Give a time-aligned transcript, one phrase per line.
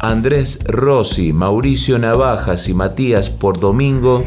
[0.00, 4.24] Andrés Rossi, Mauricio Navajas y Matías por Domingo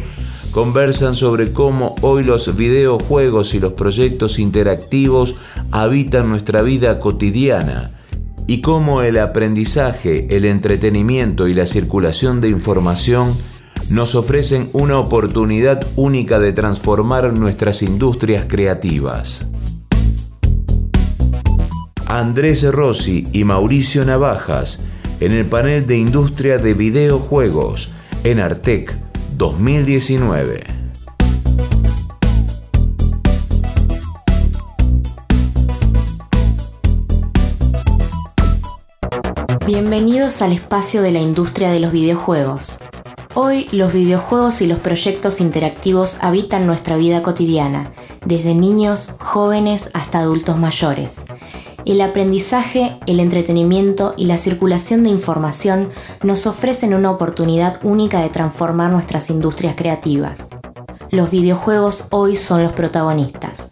[0.51, 5.35] conversan sobre cómo hoy los videojuegos y los proyectos interactivos
[5.71, 7.91] habitan nuestra vida cotidiana
[8.47, 13.37] y cómo el aprendizaje, el entretenimiento y la circulación de información
[13.89, 19.47] nos ofrecen una oportunidad única de transformar nuestras industrias creativas.
[22.07, 24.85] Andrés Rossi y Mauricio Navajas
[25.21, 27.91] en el panel de industria de videojuegos
[28.23, 28.97] en Artec
[29.37, 30.63] 2019.
[39.63, 42.79] Bienvenidos al espacio de la industria de los videojuegos.
[43.35, 47.91] Hoy los videojuegos y los proyectos interactivos habitan nuestra vida cotidiana,
[48.25, 51.25] desde niños, jóvenes hasta adultos mayores.
[51.85, 55.89] El aprendizaje, el entretenimiento y la circulación de información
[56.21, 60.49] nos ofrecen una oportunidad única de transformar nuestras industrias creativas.
[61.09, 63.67] Los videojuegos hoy son los protagonistas.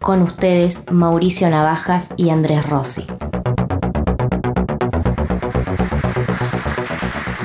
[0.00, 3.06] Con ustedes, Mauricio Navajas y Andrés Rossi.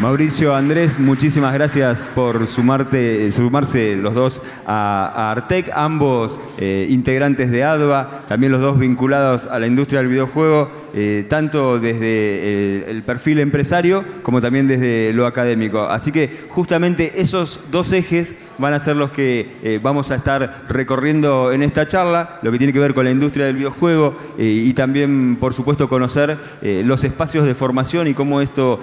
[0.08, 7.66] Mauricio, Andrés, muchísimas gracias por sumarte, sumarse los dos a, Artec, ambos eh, integrantes de
[7.66, 13.42] ADVA, también los dos vinculados a la industria del videojuego, eh, tanto desde el, perfil
[13.42, 15.82] empresario como también desde lo académico.
[15.82, 21.52] Así que justamente esos dos ejes van a ser los que vamos a estar recorriendo
[21.52, 25.38] en esta charla, lo que tiene que ver con la industria del videojuego y también,
[25.40, 28.80] por supuesto, conocer los espacios de formación y cómo esto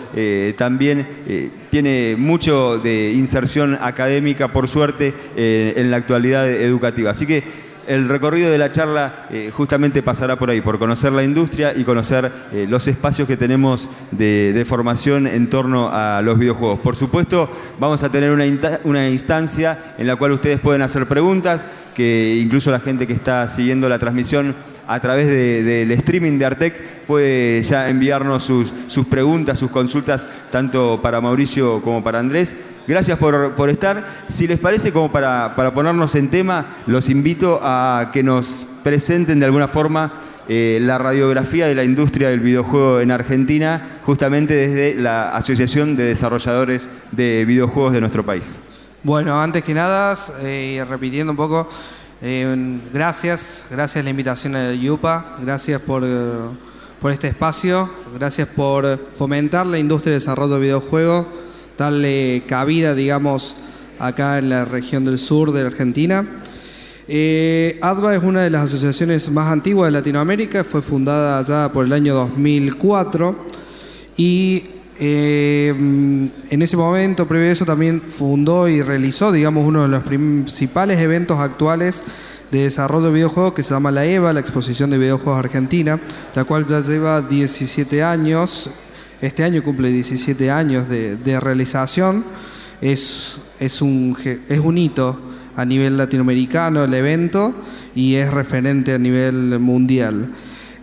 [0.56, 7.10] también eh, tiene mucho de inserción académica, por suerte, eh, en la actualidad educativa.
[7.10, 7.42] Así que
[7.86, 11.84] el recorrido de la charla eh, justamente pasará por ahí, por conocer la industria y
[11.84, 12.30] conocer
[12.68, 16.80] los espacios que tenemos de, formación en torno a los videojuegos.
[16.80, 18.44] Por supuesto, vamos a tener una,
[18.84, 23.46] una instancia en la cual ustedes pueden hacer preguntas, que incluso la gente que está
[23.48, 24.54] siguiendo la transmisión
[24.86, 26.74] a través del streaming de Artec
[27.06, 32.56] puede ya enviarnos sus, sus, preguntas, sus consultas, tanto para Mauricio como para Andrés.
[32.86, 34.06] Gracias por, estar.
[34.28, 39.40] Si les parece, como para, para, ponernos en tema, los invito a que nos presenten
[39.40, 40.12] de alguna forma
[40.48, 46.04] eh, la radiografía de la industria del videojuego en Argentina, justamente desde la Asociación de
[46.04, 48.56] Desarrolladores de Videojuegos de nuestro país.
[49.02, 51.68] Bueno, antes que nada, eh, repitiendo un poco,
[52.26, 56.08] eh, gracias, gracias la invitación a Yupa, gracias por, eh,
[56.98, 61.26] por, este espacio, gracias por fomentar la industria de desarrollo de videojuegos,
[61.76, 63.56] darle cabida, digamos,
[63.98, 66.26] acá en la región del sur de Argentina.
[67.08, 71.84] Eh, ADVA es una de las asociaciones más antiguas de Latinoamérica, fue fundada ya por
[71.84, 73.36] el año 2004
[74.16, 74.64] y
[74.98, 80.04] eh, en ese momento, previo a eso, también fundó y realizó, digamos, uno de los
[80.04, 82.04] principales eventos actuales
[82.50, 85.98] de desarrollo de videojuegos que se llama la EVA, la Exposición de Videojuegos Argentina,
[86.34, 88.70] la cual ya lleva 17 años,
[89.20, 92.24] este año cumple 17 años de, realización,
[92.80, 94.16] es, es, un,
[94.48, 95.18] es un hito
[95.56, 97.54] a nivel latinoamericano el evento
[97.94, 100.30] y es referente a nivel mundial.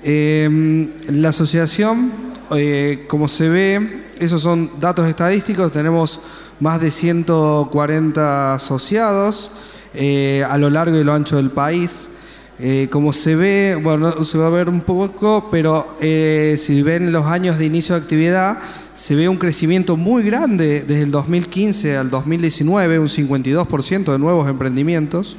[0.04, 2.12] Eh, la asociación,
[2.54, 6.22] eh, como se ve, esos son datos estadísticos, tenemos
[6.60, 9.52] más de 140 asociados
[9.94, 12.18] eh, a lo largo y lo ancho del país.
[12.60, 17.26] Eh, como se ve, bueno, se va a ver un poco, pero si ven los
[17.26, 18.60] años de inicio de actividad,
[18.94, 24.48] se ve un crecimiento muy grande desde el 2015 al 2019, un 52% de nuevos
[24.48, 25.38] emprendimientos,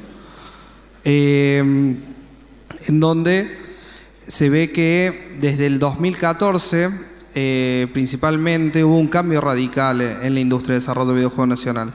[1.05, 2.01] en
[2.87, 3.62] donde
[4.27, 6.89] se ve que desde el 2014
[7.35, 11.91] eh, principalmente hubo un cambio radical en la industria de desarrollo de videojuegos nacional.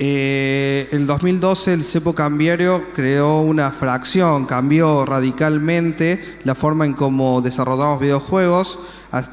[0.00, 7.40] Eh, el 2012 el cepo cambiario creó una fracción, cambió radicalmente la forma en cómo
[7.40, 8.78] desarrollamos videojuegos.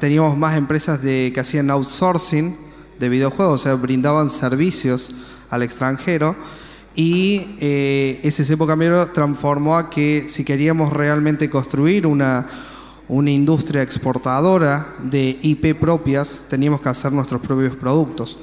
[0.00, 2.56] Teníamos más empresas de, que hacían outsourcing
[2.98, 5.12] de videojuegos, o sea, brindaban servicios
[5.50, 6.34] al extranjero.
[6.96, 12.46] Y eh, ese cepo cambiario transformó a que si queríamos realmente construir una,
[13.06, 18.38] una industria exportadora de IP propias, teníamos que hacer nuestros propios productos.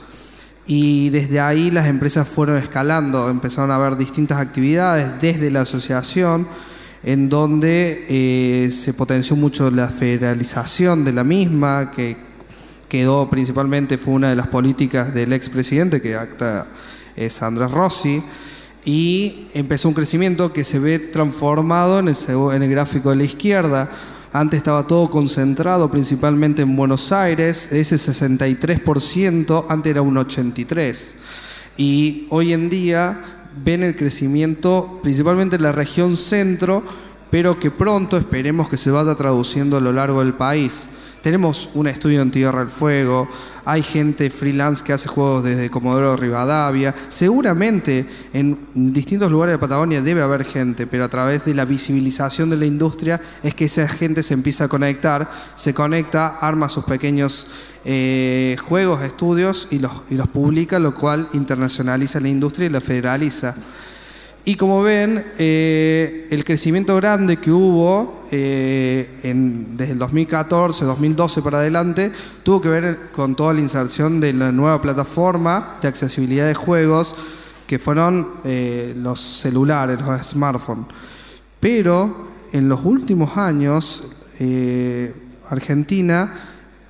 [0.68, 6.48] Y desde ahí las empresas fueron escalando, empezaron a haber distintas actividades desde la asociación,
[7.02, 12.16] en donde eh, se potenció mucho la federalización de la misma, que
[12.88, 16.68] quedó principalmente, fue una de las políticas del expresidente, que acta
[17.16, 18.24] es Andrés Rossi,
[18.86, 22.16] y empezó un crecimiento que se ve transformado en el,
[22.54, 23.90] en el gráfico de la izquierda,
[24.36, 31.12] Antes estaba todo concentrado principalmente en Buenos Aires, ese 63%, antes era un 83%.
[31.78, 33.22] Y hoy en día
[33.64, 36.84] ven el crecimiento principalmente en la región centro,
[37.30, 40.90] pero que pronto esperemos que se vaya traduciendo a lo largo del país.
[41.24, 43.30] Tenemos un estudio en Tierra del Fuego,
[43.64, 46.94] hay gente freelance que hace juegos desde Comodoro Rivadavia.
[47.08, 52.50] Seguramente en distintos lugares de Patagonia debe haber gente, pero a través de la visibilización
[52.50, 56.84] de la industria es que esa gente se empieza a conectar, se conecta, arma sus
[56.84, 57.48] pequeños
[57.86, 62.82] eh, juegos, estudios y los, y los publica, lo cual internacionaliza la industria y la
[62.82, 63.56] federaliza.
[64.44, 69.34] Y como ven, eh, el crecimiento grande que hubo eh,
[69.76, 72.12] desde el 2014, 2012 para adelante,
[72.44, 77.16] tuvo que ver con toda la inserción de la nueva plataforma de accesibilidad de juegos,
[77.68, 80.88] que fueron eh, los celulares, los smartphones.
[81.60, 84.18] Pero en los últimos años,
[85.50, 86.34] Argentina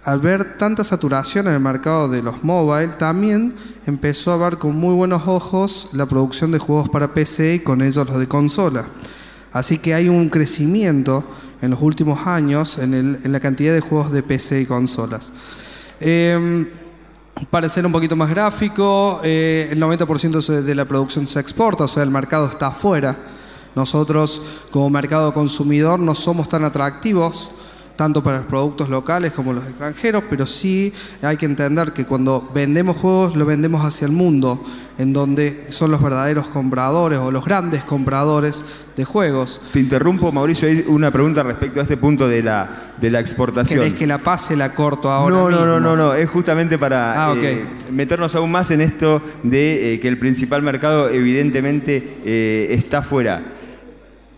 [0.04, 3.54] al ver tanta saturación en el mercado de los mobile, también
[3.86, 7.82] empezó a ver con muy buenos ojos la producción de juegos para PC y con
[7.82, 8.86] ellos los de consola.
[9.54, 11.24] Así que hay un crecimiento
[11.62, 15.32] en los últimos años en, la cantidad de juegos de PC y consolas.
[16.00, 16.68] Em,
[17.50, 21.88] para ser un poquito más gráfico, eh, el 90% de la producción se exporta, o
[21.88, 23.16] sea, el mercado está afuera.
[23.76, 24.42] Nosotros
[24.72, 27.52] como mercado consumidor no somos tan atractivos
[27.96, 32.50] tanto para los productos locales como los extranjeros, pero sí hay que entender que cuando
[32.54, 34.64] vendemos juegos lo vendemos hacia el mundo,
[34.98, 38.64] en donde son los verdaderos compradores o los grandes compradores
[38.96, 39.62] de juegos.
[39.72, 43.80] Te interrumpo, Mauricio, hay una pregunta respecto a este punto de la, de la exportación.
[43.80, 45.36] ¿Querés que la pase la corto ahora?
[45.36, 49.22] No, no, no, no, no, es justamente para ah, eh, meternos aún más en esto
[49.44, 53.42] de eh, que el principal mercado evidentemente eh, está fuera.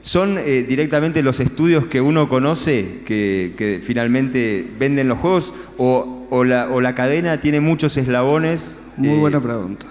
[0.05, 6.93] ¿Son eh, directamente los estudios que uno conoce que, finalmente venden los juegos o, la,
[6.93, 8.77] cadena tiene muchos eslabones?
[8.97, 9.87] Muy buena pregunta.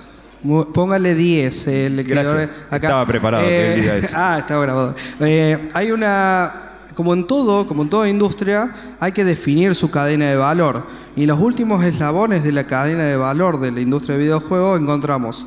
[0.72, 1.66] póngale 10.
[1.66, 2.48] Eh, Gracias.
[2.70, 3.44] Estaba preparado.
[3.44, 4.94] Eh, ah, estaba grabado.
[5.18, 6.52] hay una,
[6.94, 10.86] como en todo, como en toda industria, hay que definir su cadena de valor.
[11.16, 15.44] Y los últimos eslabones de la cadena de valor de la industria de videojuegos encontramos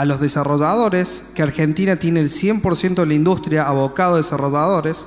[0.00, 5.06] a los desarrolladores, que Argentina tiene el 100% de la industria abocado a desarrolladores.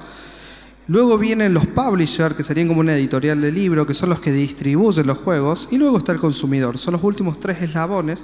[0.85, 4.31] Luego vienen los publishers, que serían como una editorial de libro, que son los que
[4.31, 5.69] distribuyen los juegos.
[5.71, 6.77] Y luego está el consumidor.
[6.77, 8.23] Son los últimos tres eslabones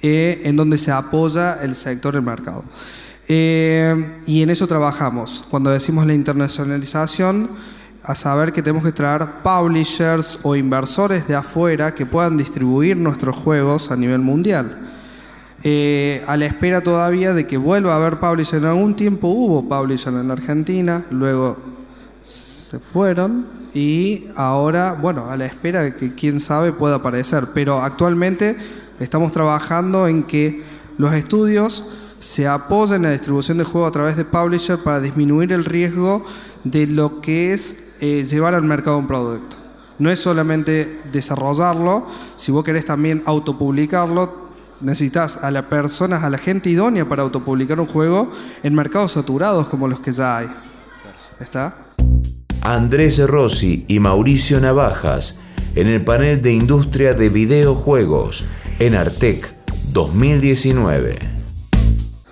[0.00, 2.64] eh, en donde se apoya el sector del mercado.
[3.28, 5.44] Eh, y en eso trabajamos.
[5.50, 7.50] Cuando decimos la internacionalización,
[8.02, 13.36] a saber que tenemos que traer publishers o inversores de afuera que puedan distribuir nuestros
[13.36, 14.81] juegos a nivel mundial.
[15.64, 18.58] Eh, a la espera todavía de que vuelva a haber publisher.
[18.58, 21.56] En algún tiempo hubo publisher en Argentina, luego
[22.22, 27.48] se fueron y ahora, bueno, a la espera de que quién sabe pueda aparecer.
[27.54, 28.56] Pero actualmente
[28.98, 30.62] estamos trabajando en que
[30.98, 35.52] los estudios se apoyen en la distribución de juegos a través de publisher para disminuir
[35.52, 36.24] el riesgo
[36.64, 39.56] de lo que es eh, llevar al mercado un producto.
[39.98, 42.06] No es solamente desarrollarlo,
[42.36, 44.41] si vos querés también autopublicarlo,
[44.82, 48.30] necesitas a las personas, a la gente idónea para autopublicar un juego
[48.62, 50.48] en mercados saturados como los que ya hay.
[51.40, 51.76] ¿Está?
[52.60, 55.40] Andrés Rossi y Mauricio Navajas
[55.74, 58.44] en el panel de industria de videojuegos
[58.78, 59.54] en Artec
[59.92, 61.18] 2019.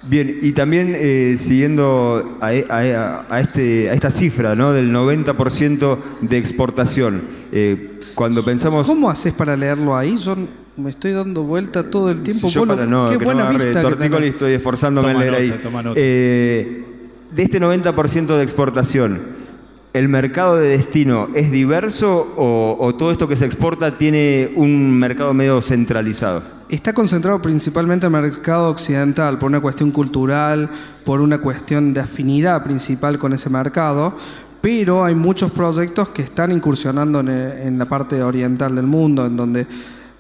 [0.05, 4.73] Bien, y también eh, siguiendo e, a, este, a, esta cifra ¿no?
[4.73, 8.87] del 90% de exportación, eh, cuando pensamos...
[8.87, 10.17] ¿Cómo haces para leerlo ahí?
[10.17, 10.37] Yo
[10.81, 12.49] me estoy dando vuelta todo el tiempo.
[12.49, 15.61] Yo para no, qué que buena no estoy esforzándome en leer ahí.
[15.97, 16.85] Eh,
[17.31, 19.21] de este 90% de exportación,
[19.93, 25.35] ¿el mercado de destino es diverso o, todo esto que se exporta tiene un mercado
[25.35, 26.43] medio centralizado?
[26.69, 30.71] Está concentrado principalmente en el mercado occidental por una cuestión cultural,
[31.05, 34.17] por una cuestión de afinidad principal con ese mercado,
[34.61, 39.67] pero hay muchos proyectos que están incursionando en la parte oriental del mundo, en donde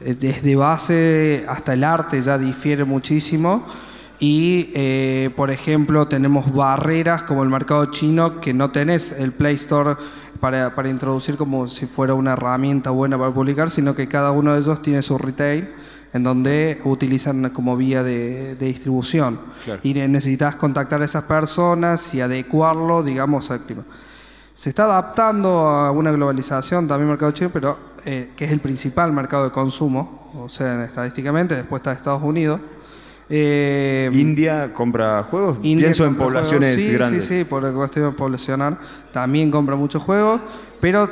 [0.00, 3.66] desde base hasta el arte ya difiere muchísimo.
[4.18, 9.54] Y, eh, por ejemplo, tenemos barreras como el mercado chino que no tenés el Play
[9.54, 9.96] Store
[10.40, 14.54] para, para, introducir como si fuera una herramienta buena para publicar, sino que cada uno
[14.54, 15.70] de ellos tiene su retail
[16.12, 19.38] en donde utilizan como vía de, distribución.
[19.82, 23.84] Y necesitas contactar a esas personas y adecuarlo, digamos, al clima.
[24.60, 28.60] Se está adaptando a una globalización también el mercado chino, pero eh, que es el
[28.60, 32.60] principal mercado de consumo, o sea, estadísticamente, después está Estados Unidos.
[33.30, 35.56] Eh, ¿India compra juegos?
[35.62, 36.74] India Pienso en poblaciones.
[36.76, 37.24] Sí, grandes.
[37.24, 38.76] Sí, sí, por la cuestión poblacional
[39.14, 40.42] también compra muchos juegos,
[40.78, 41.08] pero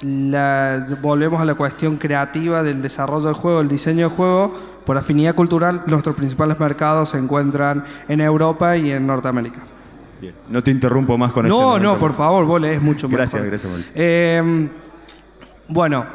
[0.00, 4.54] la- volvemos a la cuestión creativa del desarrollo del juego, el diseño del juego.
[4.86, 9.60] Por afinidad cultural, nuestros principales mercados se encuentran en Europa y en Norteamérica.
[10.20, 10.34] Bien.
[10.48, 13.20] No te interrumpo más con ese No, no, por favor, vos lees mucho mejor.
[13.20, 13.92] Gracias, gracias, Mauricio.
[13.94, 14.70] Eh,
[15.68, 16.06] bueno,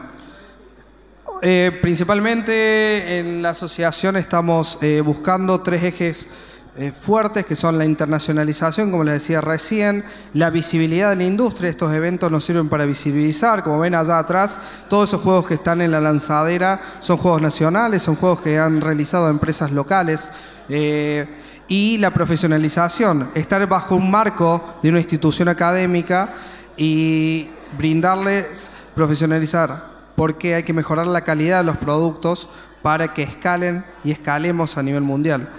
[1.43, 6.29] eh, principalmente en la asociación estamos eh, buscando tres ejes
[6.77, 11.69] eh, fuertes que son la internacionalización, como les decía recién, la visibilidad de la industria.
[11.69, 15.81] Estos eventos nos sirven para visibilizar, como ven allá atrás, todos esos juegos que están
[15.81, 20.31] en la lanzadera son juegos nacionales, son juegos que han realizado empresas locales.
[20.69, 21.27] eh,
[21.67, 26.33] y la profesionalización, estar bajo un marco de una institución académica
[26.77, 32.49] y brindarles, profesionalizar, porque hay que mejorar la calidad de los productos
[32.81, 35.49] para que escalen y escalemos a nivel mundial.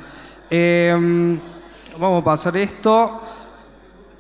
[0.51, 1.39] Eh,
[1.99, 3.23] vamos a pasar esto.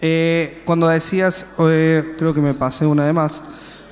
[0.00, 3.44] Eh, cuando decías, eh, creo que me pasé una de más,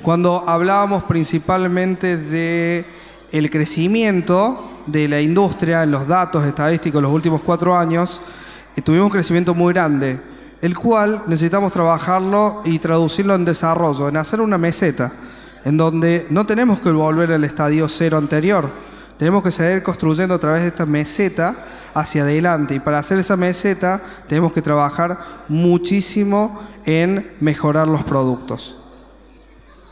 [0.02, 2.84] cuando hablábamos principalmente de
[3.32, 8.22] el crecimiento de la industria en los datos estadísticos los últimos cuatro años,
[8.76, 10.20] eh, tuvimos un crecimiento muy grande,
[10.60, 15.12] el cual necesitamos trabajarlo y traducirlo en desarrollo, en hacer una meseta,
[15.64, 18.70] en donde no tenemos que volver al estadio cero anterior,
[19.16, 21.54] tenemos que seguir construyendo a través de esta meseta
[21.92, 22.74] hacia adelante.
[22.74, 28.79] Y para hacer esa meseta tenemos que trabajar muchísimo en mejorar los productos.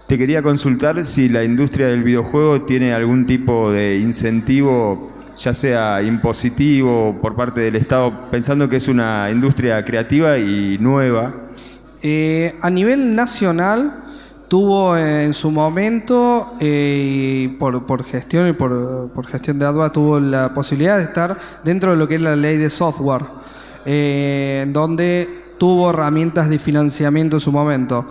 [0.09, 6.01] Te quería consultar si la industria del videojuego tiene algún tipo de incentivo, ya sea
[6.01, 11.35] impositivo por parte del Estado, pensando que es una industria creativa y nueva.
[12.03, 14.03] Eh, a nivel nacional
[14.49, 20.55] tuvo en su momento, eh, por, gestión y por, por gestión de ADVA, tuvo la
[20.55, 23.27] posibilidad de estar dentro de lo que es la ley de software,
[23.85, 28.07] eh, donde tuvo herramientas de financiamiento en su momento.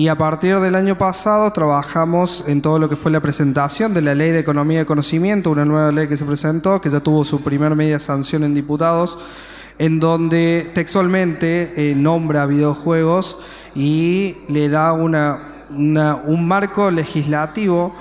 [0.00, 4.00] Y a partir del año pasado trabajamos en todo lo que fue la presentación de
[4.00, 7.22] la Ley de Economía de Conocimiento, una nueva ley que se presentó, que ya tuvo
[7.22, 9.18] su primer media sanción en diputados,
[9.76, 13.36] en donde textualmente eh, nombra videojuegos
[13.74, 17.94] y le da una, un marco legislativo,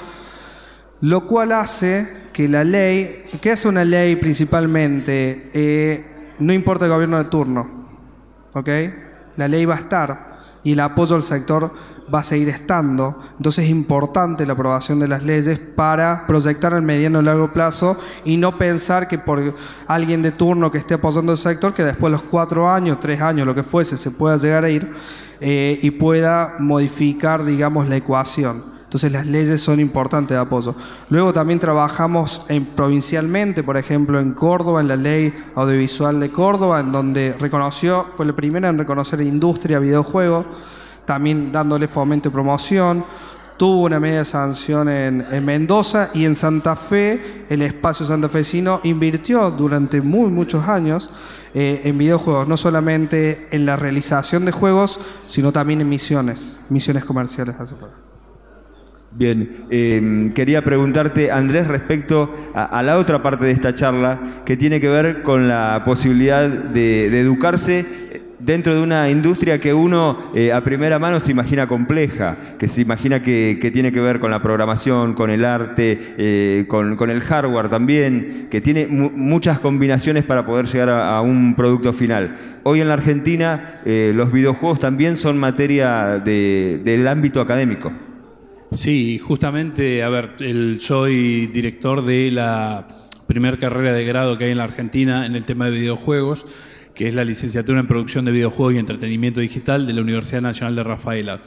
[1.01, 6.91] lo cual hace que la ley, que hace una ley principalmente, Eh, no importa el
[6.91, 7.69] gobierno de turno,
[8.53, 8.69] ¿ok?
[9.35, 10.29] La ley va a estar
[10.63, 11.71] y el apoyo al sector
[12.13, 13.17] va a seguir estando.
[13.37, 17.97] Entonces es importante la aprobación de las leyes para proyectar al mediano y largo plazo
[18.25, 19.55] y no pensar que por
[19.87, 23.21] alguien de turno que esté apoyando el sector, que después de los cuatro años, tres
[23.21, 24.91] años, lo que fuese, se pueda llegar a ir
[25.41, 28.79] eh, y pueda modificar, digamos, la ecuación.
[28.83, 30.73] Entonces las leyes son importantes de apoyo.
[31.11, 36.79] Luego también trabajamos en- provincialmente, por ejemplo en Córdoba, en la ley audiovisual de Córdoba,
[36.79, 40.43] en donde reconoció, fue la primera en reconocer industria videojuego,
[41.09, 43.03] también dándole fomento y promoción.
[43.57, 49.49] Tuvo una media sanción en, en Mendoza y en Santa Fe, el espacio santafesino invirtió
[49.49, 51.09] durante muy muchos años
[51.55, 57.03] eh, en videojuegos, no solamente en la realización de juegos, sino también en misiones, misiones
[57.05, 57.59] comerciales.
[57.59, 57.95] afuera.
[59.11, 64.79] Bien, eh, quería preguntarte, Andrés, respecto a, la otra parte de esta charla, que tiene
[64.79, 70.63] que ver con la posibilidad de educarse dentro de una industria que uno eh, a
[70.63, 75.13] primera mano se imagina compleja, que se imagina que, tiene que ver con la programación,
[75.13, 80.65] con el arte, eh, con, el hardware también, que tiene mu- muchas combinaciones para poder
[80.65, 82.37] llegar a, un producto final.
[82.63, 87.91] Hoy en la Argentina eh, los videojuegos también son materia de- del ámbito académico.
[88.71, 90.35] Sí, justamente, a ver,
[90.79, 92.87] soy director de la
[93.27, 96.45] primer carrera de grado que hay en la Argentina en el tema de videojuegos,
[96.99, 100.75] que es la licenciatura en producción de videojuegos y entretenimiento digital de la Universidad Nacional
[100.75, 101.39] de Rafaela.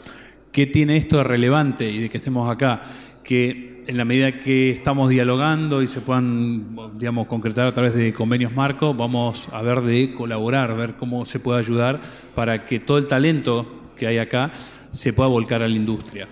[0.50, 2.80] ¿Qué tiene esto de relevante y de que estemos acá?
[3.22, 8.14] Que en la medida que estamos dialogando y se puedan, digamos, concretar a través de
[8.14, 12.00] convenios marco, vamos a ver de colaborar, ver cómo se puede ayudar
[12.34, 14.52] para que todo el talento que hay acá
[14.90, 16.28] se pueda volcar a la industria.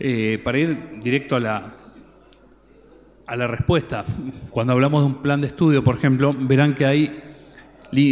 [0.00, 1.74] Eh, para ir directo a la,
[3.26, 4.06] a la respuesta,
[4.48, 7.31] cuando hablamos de un plan de estudio, por ejemplo, verán que hay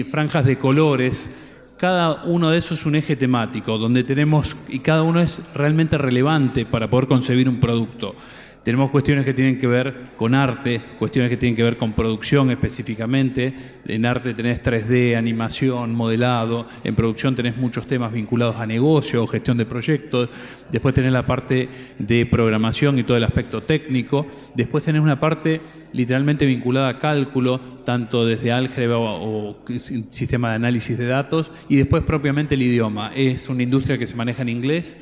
[0.05, 1.39] franjas de colores.
[1.79, 5.97] Cada uno de esos es un eje temático, donde tenemos, y cada uno es realmente
[5.97, 8.15] relevante para poder concebir un producto.
[8.63, 12.51] Tenemos cuestiones que tienen que ver con arte, cuestiones que tienen que ver con producción
[12.51, 13.55] específicamente.
[13.87, 16.67] En arte tenés 3D, animación, modelado.
[16.85, 20.29] En producción tenés muchos temas vinculados a negocio, gestión de proyectos.
[20.71, 24.27] Después tenés la parte de programación y todo el aspecto técnico.
[24.55, 25.63] Después tenés una parte
[25.95, 31.51] literalmente vinculada a cálculo, tanto desde álgebra o, o sistema de análisis de datos.
[31.71, 33.11] Y después propiamente el idioma.
[33.17, 34.99] Es una industria que se maneja en inglés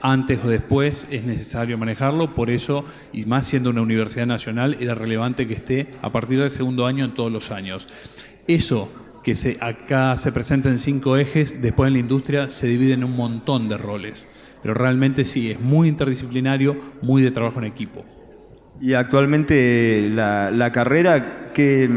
[0.00, 4.94] antes o después es necesario manejarlo, por eso, y más siendo una universidad nacional, era
[4.94, 7.88] relevante que esté a partir del segundo año en todos los años.
[8.46, 8.90] Eso
[9.22, 13.04] que se, acá se presenta en cinco ejes, después en la industria se divide en
[13.04, 14.26] un montón de roles,
[14.62, 18.04] pero realmente sí, es muy interdisciplinario, muy de trabajo en equipo.
[18.80, 21.88] Y actualmente la, carrera, ¿qué,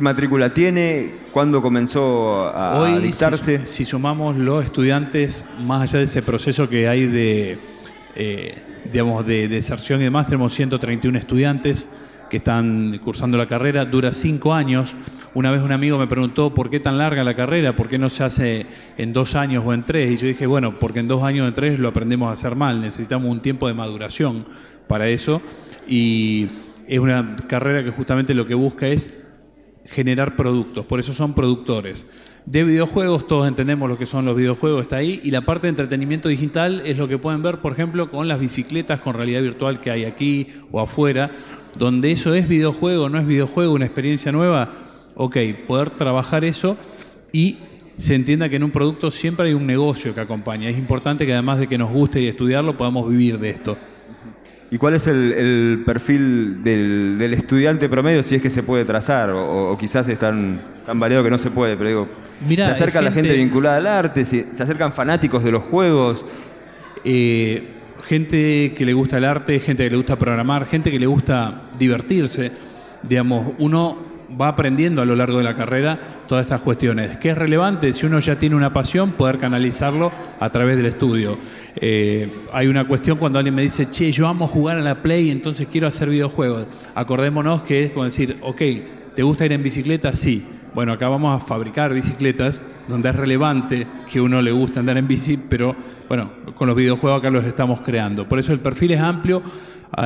[0.00, 1.12] matrícula tiene?
[1.32, 3.66] ¿Cuándo comenzó a, Hoy, dictarse?
[3.66, 7.58] Si, sumamos los estudiantes, más allá de ese proceso que hay de,
[8.14, 8.54] eh,
[8.90, 11.88] digamos, de deserción y demás, tenemos 131 estudiantes
[12.30, 14.94] que están cursando la carrera, dura cinco años.
[15.34, 18.08] Una vez un amigo me preguntó por qué tan larga la carrera, por qué no
[18.08, 18.66] se hace
[18.96, 20.10] en dos años o en tres.
[20.12, 22.54] Y yo dije, bueno, porque en dos años o en tres lo aprendemos a hacer
[22.54, 24.44] mal, necesitamos un tiempo de maduración
[24.86, 25.42] para eso
[25.88, 26.46] y
[26.88, 29.28] es una carrera que justamente lo que busca es
[29.86, 32.06] generar productos, por eso son productores.
[32.46, 35.70] De videojuegos, todos entendemos lo que son los videojuegos, está ahí, y la parte de
[35.70, 39.80] entretenimiento digital es lo que pueden ver, por ejemplo, con las bicicletas con realidad virtual
[39.80, 41.30] que hay aquí o afuera,
[41.78, 44.72] donde eso es videojuego, no es videojuego, una experiencia nueva,
[45.16, 45.36] ok,
[45.66, 46.76] poder trabajar eso
[47.32, 47.58] y
[47.96, 50.68] se entienda que en un producto siempre hay un negocio que acompaña.
[50.68, 53.78] Es importante que además de que nos guste y estudiarlo, podamos vivir de esto.
[54.70, 59.30] ¿Y cuál es el, perfil del, estudiante promedio, si es que se puede trazar?
[59.30, 60.62] O, quizás es tan,
[60.94, 62.08] variado que no se puede, pero digo,
[62.56, 64.24] ¿se acerca la gente vinculada al arte?
[64.24, 66.26] ¿Se, acercan fanáticos de los juegos?
[67.04, 67.68] Eh,
[68.06, 71.62] gente que le gusta el arte, gente que le gusta programar, gente que le gusta
[71.78, 72.50] divertirse.
[73.02, 77.16] Digamos, uno va aprendiendo a lo largo de la carrera todas estas cuestiones.
[77.18, 77.92] ¿Qué es relevante?
[77.92, 81.38] Si uno ya tiene una pasión, poder canalizarlo a través del estudio.
[81.76, 85.30] Eh, hay una cuestión cuando alguien me dice, che, yo amo jugar a la Play,
[85.30, 86.66] entonces quiero hacer videojuegos.
[86.94, 88.62] Acordémonos que es como decir, ok,
[89.14, 90.14] ¿te gusta ir en bicicleta?
[90.14, 90.46] Sí.
[90.74, 95.06] Bueno, acá vamos a fabricar bicicletas donde es relevante que uno le guste andar en
[95.06, 95.76] bici, pero
[96.08, 98.28] bueno, con los videojuegos acá los estamos creando.
[98.28, 99.40] Por eso el perfil es amplio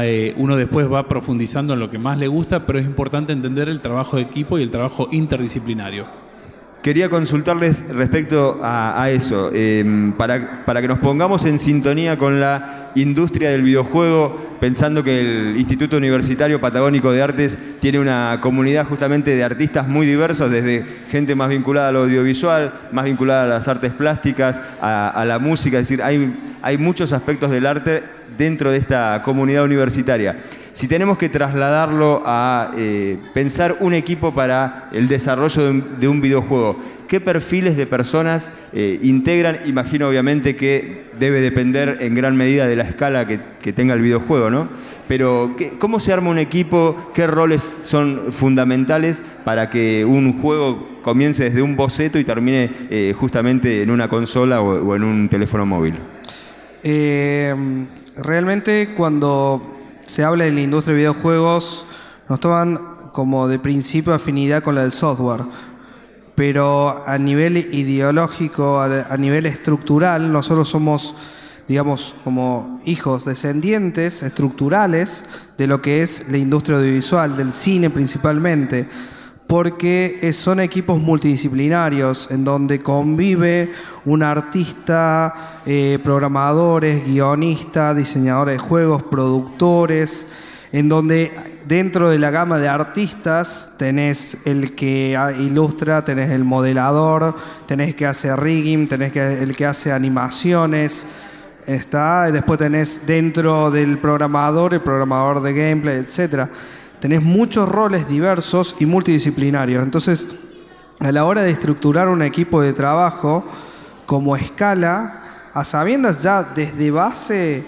[0.02, 3.68] eh, uno después va profundizando en lo que más le gusta, pero es importante entender
[3.68, 6.06] el trabajo de equipo y el trabajo interdisciplinario.
[6.82, 12.92] Quería consultarles respecto a, eso, em, para, para, que nos pongamos en sintonía con la
[12.94, 19.34] industria del videojuego, pensando que el Instituto Universitario Patagónico de Artes tiene una comunidad justamente
[19.34, 23.92] de artistas muy diversos, desde gente más vinculada al audiovisual, más vinculada a las artes
[23.92, 28.78] plásticas, a, a la música, es decir, hay, hay muchos aspectos del arte dentro de
[28.78, 30.36] esta comunidad universitaria.
[30.78, 36.78] Si tenemos que trasladarlo a eh, pensar un equipo para el desarrollo de un, videojuego,
[37.08, 39.58] ¿qué perfiles de personas eh, integran?
[39.66, 44.50] Imagino obviamente que debe depender en gran medida de la escala que, tenga el videojuego,
[44.50, 44.68] ¿no?
[45.08, 47.10] Pero ¿cómo se arma un equipo?
[47.12, 53.14] ¿Qué roles son fundamentales para que un juego comience desde un boceto y termine eh,
[53.18, 55.94] justamente en una consola o, en un teléfono móvil?
[58.22, 59.76] Realmente cuando
[60.06, 61.86] se habla en la industria de videojuegos,
[62.28, 62.78] nos toman
[63.12, 65.42] como de principio afinidad con la del software.
[66.34, 71.16] Pero a nivel ideológico, a nivel estructural, nosotros somos,
[71.66, 75.24] digamos, como hijos descendientes estructurales
[75.56, 78.88] de lo que es la industria audiovisual, del cine principalmente
[79.48, 83.72] porque son equipos multidisciplinarios en donde convive
[84.04, 90.32] un artista, eh, programadores, guionistas, diseñadores de juegos, productores,
[90.70, 91.32] en donde
[91.66, 97.34] dentro de la gama de artistas tenés el que ilustra, tenés el modelador,
[97.64, 101.06] tenés que hace rigging, tenés el que hace animaciones,
[101.66, 106.50] está, después tenés dentro del programador el programador de gameplay, etcétera
[107.00, 109.82] tenés muchos roles diversos y multidisciplinarios.
[109.82, 110.36] Entonces,
[111.00, 113.44] a la hora de estructurar un equipo de trabajo
[114.06, 115.22] como escala,
[115.54, 117.64] a sabiendas ya desde base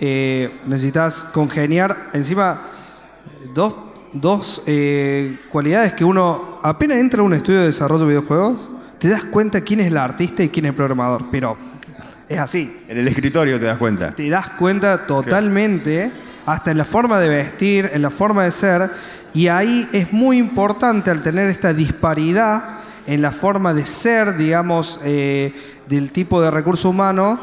[0.00, 2.62] eh, necesitas congeniar encima
[3.54, 3.74] dos,
[4.12, 8.68] dos eh, cualidades que uno apenas entra a un estudio de desarrollo de videojuegos,
[8.98, 11.56] te das cuenta quién es el artista y quién es el programador, pero
[12.28, 12.82] es así.
[12.88, 14.14] En el escritorio te das cuenta.
[14.14, 16.12] Te das cuenta totalmente
[16.46, 18.90] hasta en la forma de vestir, en la forma de ser,
[19.34, 25.00] y ahí es muy importante al tener esta disparidad en la forma de ser, digamos,
[25.04, 25.52] eh,
[25.88, 27.40] del tipo de recurso humano,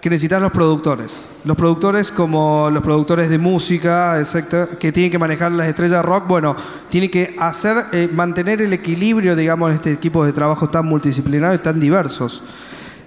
[0.00, 1.28] que necesitas los productores.
[1.44, 6.28] Los productores como los productores de música, etcétera, que tienen que manejar las estrellas rock,
[6.28, 6.54] bueno,
[6.88, 11.56] tienen que hacer, eh, mantener el equilibrio, digamos, en este equipo de trabajo tan multidisciplinario
[11.56, 12.44] y tan diversos.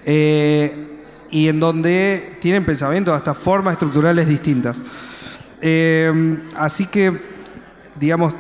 [0.06, 0.91] Eh,
[1.32, 4.84] y en donde tienen pensamientos, hasta formas estructurales distintas.
[5.62, 7.20] Eh, así que,
[7.96, 8.36] digamos,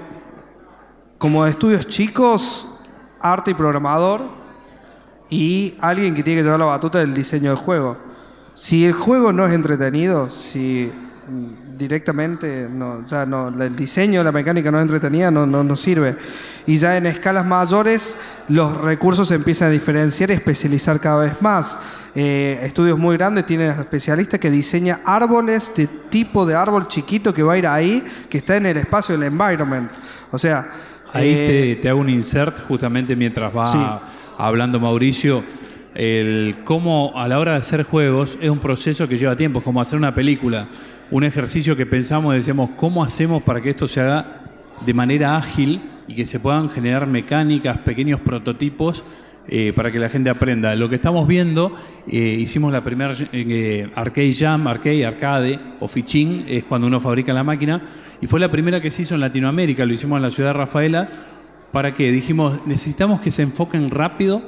[1.17, 2.81] como estudios chicos,
[3.19, 4.21] arte y programador,
[5.29, 7.97] y alguien que tiene que llevar la batuta del diseño del juego.
[8.53, 10.91] Si el juego no es entretenido, si
[11.77, 16.15] directamente no, ya no, el diseño, la mecánica no es entretenida, no, no, sirve.
[16.67, 21.41] Y ya en escalas mayores los recursos se empiezan a diferenciar y especializar cada vez
[21.41, 21.79] más.
[22.13, 27.43] Eh, estudios muy grandes tienen especialistas que diseñan árboles de tipo de árbol chiquito que
[27.43, 29.91] va a ir ahí, que está en el espacio del environment.
[30.31, 30.67] O sea...
[31.13, 34.01] Ahí te, eh, hago un insert justamente mientras va
[34.37, 35.43] hablando Mauricio
[35.93, 39.65] el cómo a la hora de hacer juegos es un proceso que lleva tiempo, es
[39.65, 40.67] como hacer una película,
[41.11, 44.43] un ejercicio que pensamos decíamos, ¿cómo hacemos para que esto se haga
[44.85, 49.03] de manera ágil y que se puedan generar mecánicas, pequeños prototipos
[49.49, 50.73] eh, para que la gente aprenda?
[50.75, 51.73] Lo que estamos viendo,
[52.07, 57.43] eh, hicimos la primera eh, Arcade Jam, Arcade, Arcade o es cuando uno fabrica la
[57.43, 57.81] máquina,
[58.21, 60.59] y fue la primera que se hizo en Latinoamérica, lo hicimos en la ciudad de
[60.59, 61.09] Rafaela,
[61.73, 64.41] para que dijimos, necesitamos que se enfoquen rápido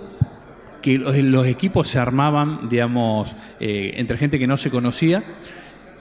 [0.82, 5.23] que los, equipos se armaban, digamos, entre gente que no se conocía.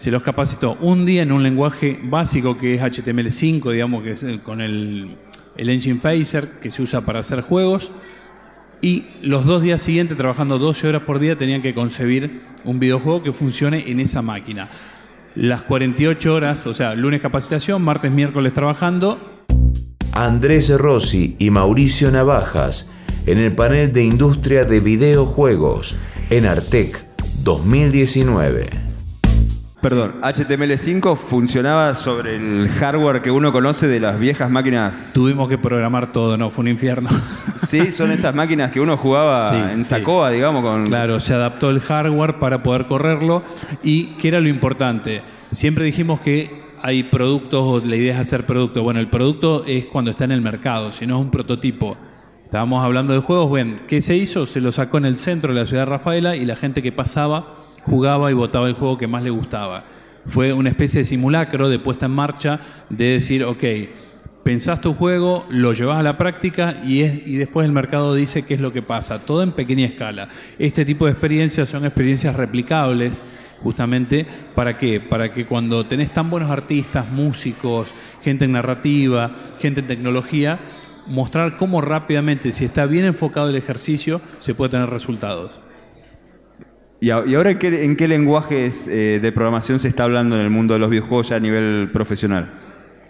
[0.02, 4.40] Se los capacitó un día en un lenguaje básico que es HTML5, digamos, que eh,
[4.42, 5.16] con el,
[5.56, 7.92] el engine Phaser que se usa para hacer juegos.
[8.80, 13.22] Y los dos días siguientes, trabajando 12 horas por día, tenían que concebir un videojuego
[13.22, 14.68] que funcione en esa máquina.
[15.36, 19.44] Las 48 horas, o sea, lunes capacitación, martes, miércoles trabajando.
[20.10, 22.90] Andrés Rossi y Mauricio Navajas
[23.26, 25.94] en el panel de industria de videojuegos
[26.28, 27.06] en Artec
[27.44, 28.81] 2019.
[29.82, 35.10] Perdón, HTML5 funcionaba sobre el hardware que uno conoce de las viejas máquinas.
[35.12, 36.52] Tuvimos que programar todo, ¿no?
[36.52, 37.10] Fue un infierno.
[37.56, 40.62] Sí, son esas máquinas que uno jugaba en Sacoa, digamos.
[40.62, 40.86] Con...
[40.86, 43.42] Claro, se adaptó el hardware para poder correrlo.
[43.82, 45.22] ¿Y qué era lo importante?
[45.50, 48.84] Siempre dijimos que hay productos o la idea es hacer producto.
[48.84, 51.96] Bueno, el producto es cuando está en el mercado, si no es un prototipo.
[52.44, 54.46] Estábamos hablando de juegos, bueno, ¿qué se hizo?
[54.46, 56.92] Se lo sacó en el centro de la ciudad de Rafaela y la gente que
[56.92, 57.46] pasaba
[57.84, 59.84] jugaba y votaba el juego que más le gustaba.
[60.26, 63.64] Fue una especie de simulacro de puesta en marcha de decir, ok,
[64.42, 68.44] pensás tu juego, lo llevas a la práctica y, es, y después el mercado dice
[68.44, 70.28] qué es lo que pasa, todo en pequeña escala.
[70.58, 73.24] Este tipo de experiencias son experiencias replicables
[73.62, 75.00] justamente para qué?
[75.00, 77.92] Para que cuando tenés tan buenos artistas, músicos,
[78.22, 80.58] gente en narrativa, gente en tecnología,
[81.06, 85.61] mostrar cómo rápidamente, si está bien enfocado el ejercicio, se puede tener resultados.
[87.02, 90.74] ¿Y, ahora en qué, en lenguajes eh, de programación se está hablando en el mundo
[90.74, 92.48] de los videojuegos ya a nivel profesional?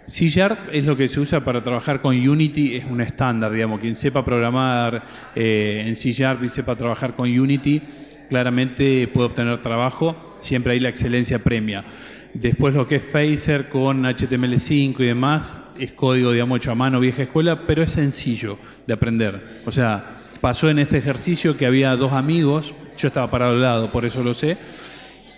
[0.07, 3.79] C Sharp es lo que se usa para trabajar con Unity, es un estándar, digamos.
[3.79, 5.03] Quien sepa programar
[5.35, 7.83] eh, en C Sharp y sepa trabajar con Unity,
[8.29, 11.85] claramente puede obtener trabajo, siempre hay la excelencia premia.
[12.33, 16.99] Después lo que es Phaser con HTML5 y demás, es código, digamos, hecho a mano,
[16.99, 19.61] vieja escuela, pero es sencillo de aprender.
[19.67, 20.03] O sea,
[20.41, 24.23] pasó en este ejercicio que había dos amigos, yo estaba parado al lado, por eso
[24.23, 24.57] lo sé,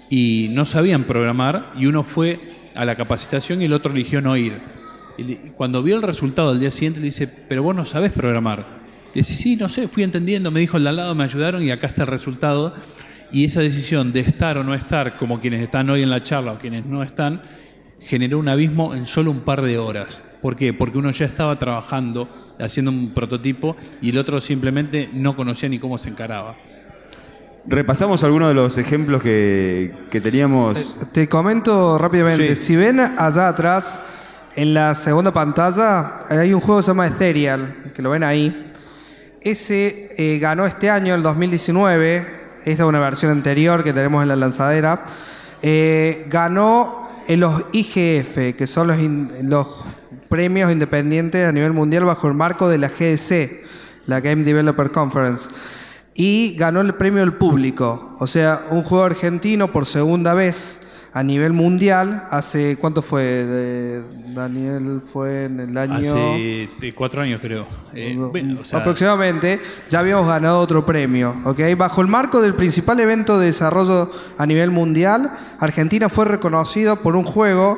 [0.09, 2.39] y no sabían programar, y uno fue
[2.75, 4.53] a la capacitación y el otro eligió no ir.
[5.17, 8.59] Y cuando vio el resultado al día siguiente, le dice, pero vos no sabés programar.
[9.07, 11.63] Le dice, sí, no sé, fui entendiendo, me dijo el de al lado, me ayudaron
[11.63, 12.73] y acá está el resultado.
[13.31, 16.53] Y esa decisión de estar o no estar, como quienes están hoy en la charla
[16.53, 17.41] o quienes no están,
[18.01, 20.21] generó un abismo en solo un par de horas.
[20.41, 20.73] ¿Por qué?
[20.73, 25.79] Porque uno ya estaba trabajando, haciendo un prototipo, y el otro simplemente no conocía ni
[25.79, 26.55] cómo se encaraba.
[27.67, 30.77] Repasamos algunos de los ejemplos que, teníamos.
[30.77, 32.55] Eh, te, comento rápidamente.
[32.55, 34.03] Si ven allá atrás,
[34.55, 38.71] en la segunda pantalla, hay un juego que se llama Ethereal, que lo ven ahí.
[39.41, 42.17] Ese eh, ganó este año, el 2019,
[42.65, 45.05] esta es una versión anterior que tenemos en la lanzadera,
[45.61, 48.97] eh, ganó en los IGF, que son los,
[49.43, 49.67] los
[50.29, 53.63] premios independientes a nivel mundial bajo el marco de la GDC,
[54.05, 55.49] la Game Developer Conference.
[56.17, 61.23] Y ganó el premio del público, o sea, un juego argentino por segunda vez a
[61.23, 64.01] nivel mundial, hace, ¿cuánto fue?
[64.33, 65.93] Daniel fue en el año...
[65.93, 67.65] Hace cuatro años creo.
[67.93, 68.17] Eh,
[68.73, 71.33] aproximadamente, ya habíamos ganado otro premio.
[71.45, 71.73] ¿okay?
[71.73, 77.15] Bajo el marco del principal evento de desarrollo a nivel mundial, Argentina fue reconocido por
[77.15, 77.77] un juego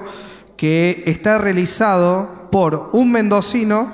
[0.58, 3.94] que está realizado por un mendocino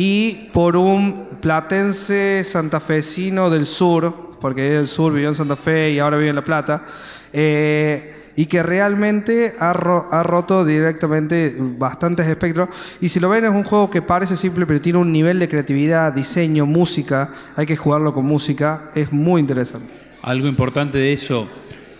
[0.00, 5.98] y por un platense santafesino del sur, porque del sur, vivió en Santa Fe y
[5.98, 6.84] ahora vive en La Plata.
[7.32, 12.68] Eh, y que realmente ha, ha, roto directamente bastantes espectros.
[13.00, 15.48] Y si lo ven es un juego que parece simple, pero tiene un nivel de
[15.48, 19.92] creatividad, diseño, música, hay que jugarlo con música, es muy interesante.
[20.22, 21.48] Algo importante de eso,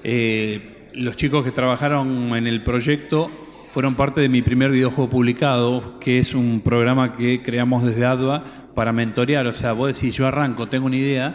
[0.04, 5.98] eh, los chicos que trabajaron en el proyecto fueron parte de mi primer videojuego publicado,
[6.00, 9.46] que es un programa que creamos desde ADVA para mentorear.
[9.46, 11.34] O sea, vos decís, yo arranco, tengo una idea,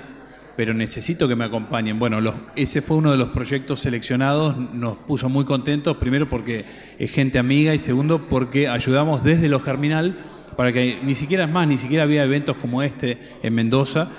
[0.56, 2.00] pero necesito que me acompañen.
[2.00, 2.20] Bueno,
[2.56, 6.66] ese fue uno de los proyectos seleccionados, nos puso muy contentos, primero porque
[6.98, 10.18] es gente amiga y segundo porque ayudamos desde lo germinal
[10.56, 14.10] para que ni siquiera es más, ni siquiera había eventos como este en Mendoza.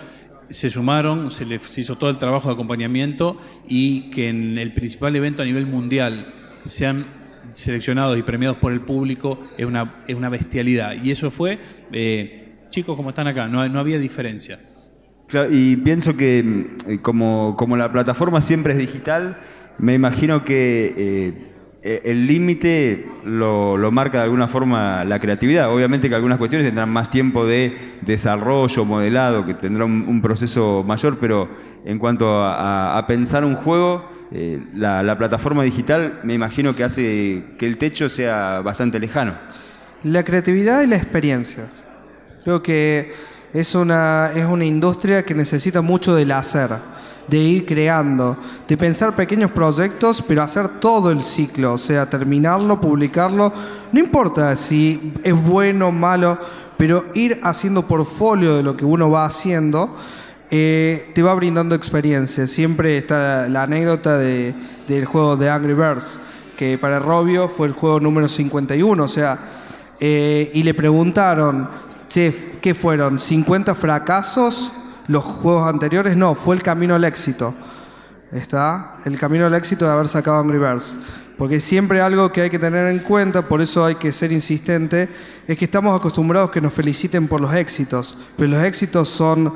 [0.50, 5.16] Se sumaron, se les hizo todo el trabajo de acompañamiento y que en el principal
[5.16, 6.26] evento a nivel mundial
[6.64, 7.04] sean
[7.54, 10.94] seleccionados y premiados por el público es una, es una bestialidad.
[11.02, 11.58] Y eso fue,
[11.92, 14.58] eh, chicos como están acá, no, no había diferencia
[15.50, 19.38] y pienso que mm, como, la plataforma siempre es digital,
[19.78, 21.32] me imagino que eh,
[21.82, 25.74] e, el límite lo, marca de alguna forma la creatividad.
[25.74, 31.18] Obviamente que algunas cuestiones tendrán más tiempo de desarrollo, modelado, que tendrá un, proceso mayor,
[31.20, 31.48] pero
[31.84, 37.44] en cuanto a, pensar un juego, eh, la, la plataforma digital me imagino que hace
[37.58, 39.34] que el techo sea bastante lejano.
[40.02, 41.64] La creatividad y la experiencia.
[42.42, 43.12] Creo que
[43.54, 46.70] es una, es una industria que necesita mucho del hacer,
[47.28, 52.80] de ir creando, de pensar pequeños proyectos, pero hacer todo el ciclo, o sea, terminarlo,
[52.80, 53.52] publicarlo,
[53.92, 56.36] no importa si es bueno o malo,
[56.76, 59.96] pero ir haciendo portfolio de lo que uno va haciendo.
[60.56, 62.46] Eh, te va brindando experiencia.
[62.46, 64.54] Siempre está la anécdota de,
[64.86, 66.20] del juego de Angry Birds,
[66.56, 69.36] que para Robio fue el juego número 51, o sea,
[69.98, 71.68] eh, y le preguntaron,
[72.08, 73.18] Chef, ¿qué fueron?
[73.18, 74.72] ¿50 fracasos
[75.08, 76.16] los juegos anteriores?
[76.16, 77.52] No, fue el camino al éxito.
[78.30, 78.98] ¿Está?
[79.04, 80.94] El camino al éxito de haber sacado Angry Birds.
[81.36, 85.08] Porque siempre algo que hay que tener en cuenta, por eso hay que ser insistente,
[85.48, 89.52] es que estamos acostumbrados que nos feliciten por los éxitos, pero los éxitos son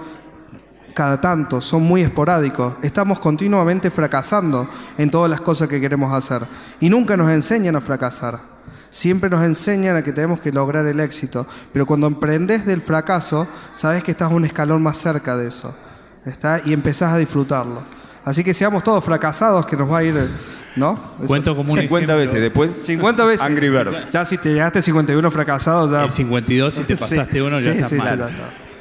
[0.98, 2.74] cada tanto, son muy esporádicos.
[2.82, 6.42] Estamos continuamente fracasando en todas las cosas que queremos hacer
[6.80, 8.40] y nunca nos enseñan a fracasar.
[8.90, 13.46] Siempre nos enseñan a que tenemos que lograr el éxito, pero cuando emprendes del fracaso,
[13.74, 15.72] sabes que estás un escalón más cerca de eso,
[16.24, 16.62] ¿está?
[16.64, 17.80] Y empezás a disfrutarlo.
[18.24, 20.28] Así que seamos todos fracasados, que nos va a ir,
[20.74, 20.98] ¿no?
[21.28, 23.46] Cuento como un 50 veces, después 50 veces.
[23.46, 24.10] Angry Birds.
[24.10, 26.02] Ya si te llegaste 51 fracasados, ya...
[26.02, 28.28] El 52, si te pasaste uno, ya estás mal.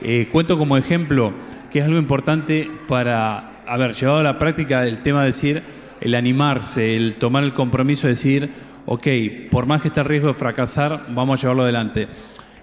[0.01, 1.33] Eh, cuento como ejemplo
[1.71, 5.63] que es algo importante para haber llevado a la práctica el tema de decir,
[6.01, 8.49] el animarse, el tomar el compromiso de decir
[8.87, 9.07] ok,
[9.51, 12.07] por más que esté el riesgo de fracasar, vamos a llevarlo adelante.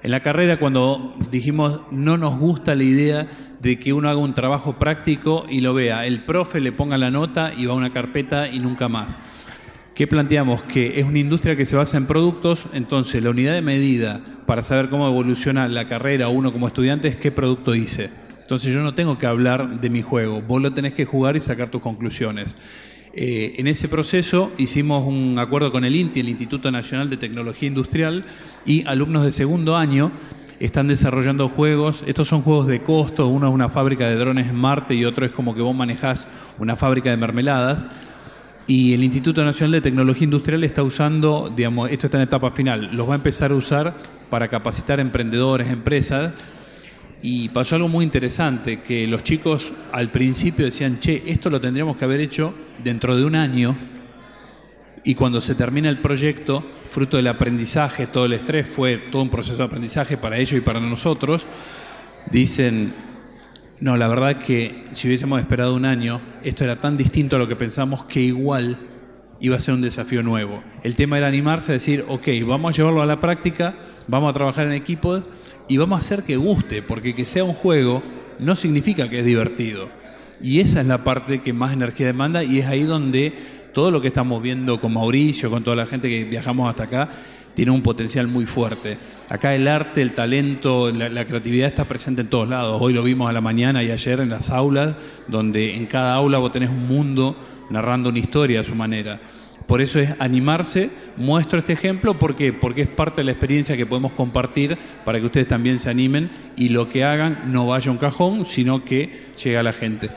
[0.02, 3.26] En la carrera, cuando dijimos no nos gusta la idea
[3.60, 7.10] de que uno haga un trabajo práctico y lo vea, el profe le ponga la
[7.10, 9.20] nota y va a una carpeta y nunca más.
[9.94, 10.62] ¿Qué planteamos?
[10.62, 14.62] Que es una industria que se basa en productos, entonces la unidad de medida para
[14.62, 18.10] saber cómo evoluciona la carrera uno como estudiante es qué producto hice.
[18.44, 21.40] Entonces yo no tengo que hablar de mi juego, vos lo tenés que jugar y
[21.40, 22.58] sacar tus conclusiones.
[23.14, 27.68] Eh, en ese proceso hicimos un acuerdo con el INTI, el Instituto Nacional de Tecnología
[27.68, 28.26] Industrial,
[28.66, 30.12] y alumnos de segundo año
[30.60, 32.04] están desarrollando juegos.
[32.06, 35.24] Estos son juegos de costo, uno es una fábrica de drones en Marte y otro
[35.24, 36.28] es como que vos manejás
[36.58, 37.86] una fábrica de mermeladas.
[38.66, 42.90] Y el Instituto Nacional de Tecnología Industrial está usando, digamos, esto está en etapa final,
[42.92, 43.94] los va a empezar a usar
[44.28, 46.34] para capacitar emprendedores, empresas,
[47.26, 51.96] y pasó algo muy interesante, que los chicos al principio decían, che, esto lo tendríamos
[51.96, 53.74] que haber hecho dentro de un año,
[55.04, 59.30] y cuando se termina el proyecto, fruto del aprendizaje, todo el estrés, fue todo un
[59.30, 61.46] proceso de aprendizaje para ellos y para nosotros,
[62.30, 62.92] dicen,
[63.80, 67.48] no, la verdad que si hubiésemos esperado un año, esto era tan distinto a lo
[67.48, 68.76] que pensamos que igual
[69.40, 70.62] iba a ser un desafío nuevo.
[70.82, 73.74] El tema era animarse a decir, ok, vamos a llevarlo a la práctica,
[74.08, 75.22] vamos a trabajar en equipo
[75.68, 78.02] y vamos a hacer que guste, porque que sea un juego
[78.38, 79.88] no significa que es divertido.
[80.42, 83.32] Y esa es la parte que más energía demanda y es ahí donde
[83.72, 87.08] todo lo que estamos viendo con Mauricio, con toda la gente que viajamos hasta acá,
[87.54, 88.98] tiene un potencial muy fuerte.
[89.28, 92.80] Acá el arte, el talento, la, creatividad está presente en todos lados.
[92.80, 94.94] Hoy lo vimos a la mañana y ayer en las aulas,
[95.28, 97.36] donde en cada aula vos tenés un mundo
[97.70, 99.20] narrando una historia a su manera.
[99.66, 103.86] Por eso es animarse, muestro este ejemplo, ¿por Porque es parte de la experiencia que
[103.86, 107.92] podemos compartir para que ustedes también se animen y lo que hagan no vaya a
[107.92, 109.10] un cajón, sino que
[109.42, 110.10] llegue a la gente.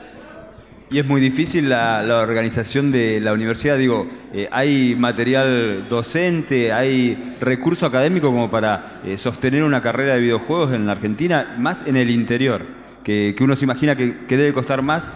[0.90, 7.36] Y es muy difícil la, organización de la universidad, digo, eh, hay material docente, hay
[7.40, 11.96] recurso académico como para eh, sostener una carrera de videojuegos en la Argentina, más en
[11.96, 12.66] el interior,
[13.04, 15.12] que, uno se imagina que, que debe costar más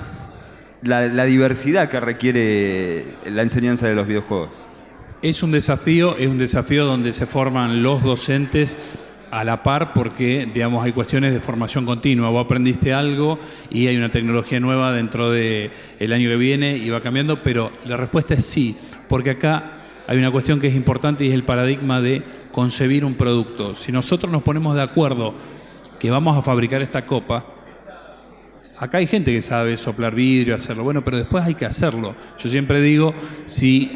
[0.83, 4.51] la, diversidad que requiere la enseñanza de los videojuegos.
[5.23, 8.77] Es un desafío, es un desafío donde se forman los docentes
[9.31, 12.29] a la par porque, digamos, hay cuestiones de formación continua.
[12.31, 13.39] Vos aprendiste algo
[13.71, 17.71] y hay una tecnología nueva dentro del el año que viene y va cambiando, pero
[17.87, 18.77] la respuesta es sí,
[19.09, 19.73] porque acá
[20.09, 23.77] hay una cuestión que es importante y es el paradigma de concebir un producto.
[23.77, 25.35] Si nosotros nos ponemos de acuerdo
[26.01, 27.45] que vamos a fabricar esta copa,
[28.83, 32.17] acá hay gente que sabe soplar vidrio, hacerlo, bueno, pero después hay que hacerlo.
[32.37, 33.15] Yo siempre digo,
[33.45, 33.93] si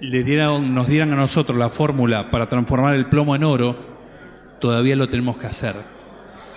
[0.00, 3.76] dieran, nos dieran a nosotros la fórmula para transformar el plomo en oro,
[4.58, 5.76] todavía lo tenemos que hacer.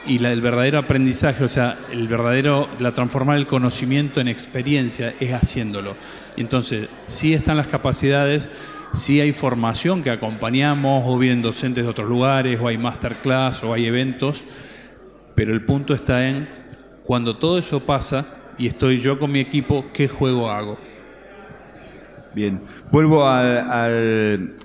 [0.08, 5.32] Y el verdadero aprendizaje, o sea, el verdadero, la transformar el conocimiento en experiencia es
[5.32, 5.96] haciéndolo.
[6.38, 8.50] Entonces, sí están las capacidades,
[8.96, 13.72] sí hay formación que acompañamos, o vienen docentes de otros lugares, o hay masterclass, o
[13.72, 14.44] hay eventos,
[15.36, 16.65] pero el punto está en
[17.06, 18.26] cuando todo eso pasa
[18.58, 20.78] y estoy yo con mi equipo, ¿qué juego hago?
[22.34, 24.56] Bien, vuelvo al,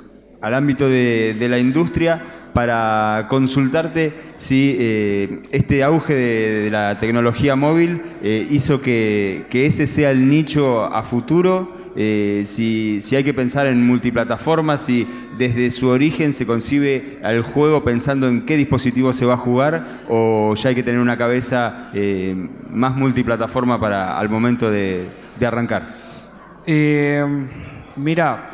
[0.42, 2.22] ámbito de, la industria
[2.52, 10.10] para consultarte si eh, este auge de, la tecnología móvil eh, hizo que, ese sea
[10.10, 15.06] el nicho a futuro, eh, si, hay que pensar en multiplataformas, si
[15.38, 20.02] desde su origen se concibe al juego pensando en qué dispositivo se va a jugar
[20.08, 21.90] o ya hay que tener una cabeza
[22.70, 25.08] más multiplataforma para al momento de
[25.44, 25.94] arrancar.
[26.66, 27.24] Eh,
[27.96, 28.50] mira,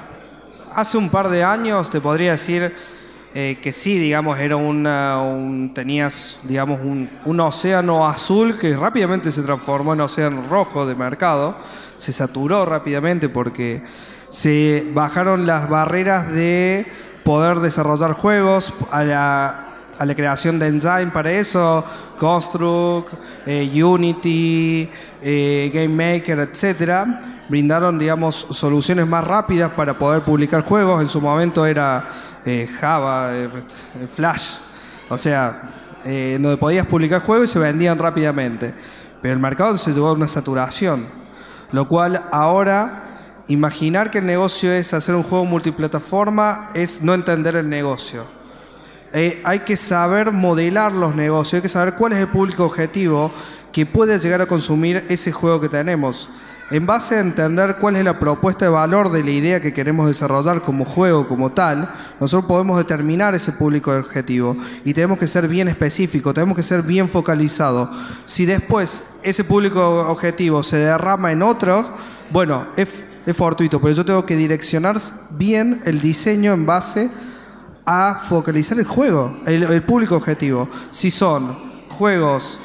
[0.75, 2.73] hace un par de años te podría decir
[3.35, 9.93] eh, que sí, digamos, era un, tenías, digamos, un, océano azul que rápidamente se transformó
[9.93, 11.57] en océano rojo de mercado,
[11.97, 13.83] se saturó rápidamente porque
[14.29, 16.87] se bajaron las barreras de
[17.25, 21.85] poder desarrollar juegos a la, creación de engine para eso,
[22.19, 23.13] Construct,
[23.47, 24.89] eh, Unity,
[25.23, 31.01] eh, Game Maker, etcétera brindaron, digamos, soluciones más rápidas para poder publicar juegos.
[31.01, 32.09] En su momento era
[32.45, 33.33] eh, Java,
[34.17, 34.55] Flash,
[35.09, 35.73] o sea,
[36.05, 38.75] donde podías publicar juegos y se vendían rápidamente.
[39.23, 41.07] Pero el mercado se llevó a una saturación,
[41.73, 43.03] lo cual ahora
[43.49, 48.25] imaginar que el negocio es hacer un juego multiplataforma es no entender el negocio.
[49.45, 53.31] hay que saber modelar los negocios, hay que saber cuál es el público objetivo
[53.73, 56.29] que puede llegar a consumir ese juego que tenemos.
[56.69, 60.09] En base a entender cuál es la propuesta de valor de la idea que queremos
[60.09, 65.47] desarrollar como juego, como tal, nosotros podemos determinar ese público objetivo y tenemos que ser
[65.47, 67.91] bien específicos, tenemos que ser bien focalizados.
[68.25, 71.87] Si después ese público objetivo se derrama en otro,
[72.33, 72.89] bueno, es,
[73.37, 74.97] fortuito, pero yo tengo que direccionar
[75.33, 77.09] bien el diseño en base
[77.85, 80.69] a focalizar el juego, el, público objetivo.
[80.91, 81.57] Si son
[81.91, 82.59] juegos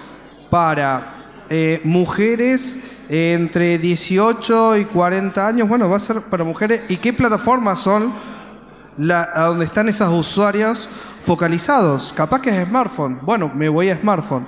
[0.50, 2.80] para eh, mujeres
[3.14, 6.84] entre 18 y 40 años, bueno, va a ser para mujeres.
[6.88, 8.14] ¿Y qué plataformas son
[8.98, 10.88] la, a donde están esos usuarios
[11.20, 12.14] focalizados?
[12.16, 13.20] Capaz que es smartphone.
[13.24, 14.48] Bueno, me voy a smartphone.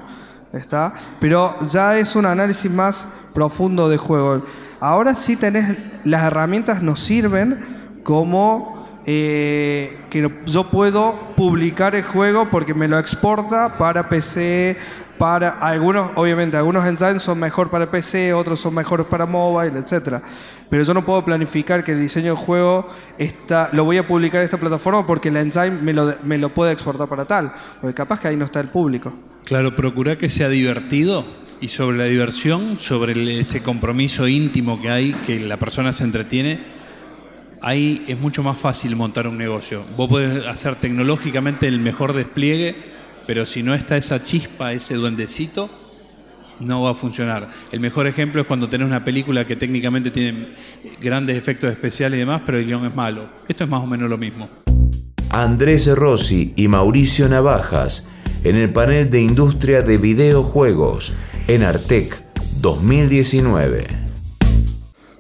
[0.54, 0.94] ¿Está?
[1.20, 4.46] Pero ya es un análisis más profundo de juego.
[4.80, 7.60] Ahora sí tenés, las herramientas nos sirven
[8.04, 14.78] como eh, que yo puedo publicar el juego porque me lo exporta para PC,
[15.18, 20.22] para algunos, obviamente, algunos engines son mejor para PC, otros son mejores para mobile, etcétera.
[20.70, 24.42] Pero yo no puedo planificar que el diseño de juego está, lo voy a publicar
[24.42, 27.94] en esta plataforma porque el engine me lo, me lo puede exportar para tal, porque
[27.94, 29.14] capaz que ahí no está el público.
[29.46, 31.26] Claro, procura que sea divertido
[31.62, 36.62] y sobre la diversión, sobre ese compromiso íntimo que hay, que la persona se entretiene,
[37.62, 39.84] ahí es mucho más fácil montar un negocio.
[39.96, 42.93] Vos podés hacer tecnológicamente el mejor despliegue
[43.26, 45.70] pero si no está esa chispa, ese duendecito,
[46.60, 47.48] no va a funcionar.
[47.72, 50.48] El mejor ejemplo es cuando tenés una película que técnicamente tiene
[51.02, 53.28] grandes efectos especiales y demás, pero el guion es malo.
[53.48, 54.50] Esto es más o menos lo mismo.
[55.30, 58.08] Andrés Rossi y Mauricio Navajas
[58.44, 61.14] en el panel de industria de videojuegos
[61.48, 62.24] en Artec
[62.62, 63.88] 2019.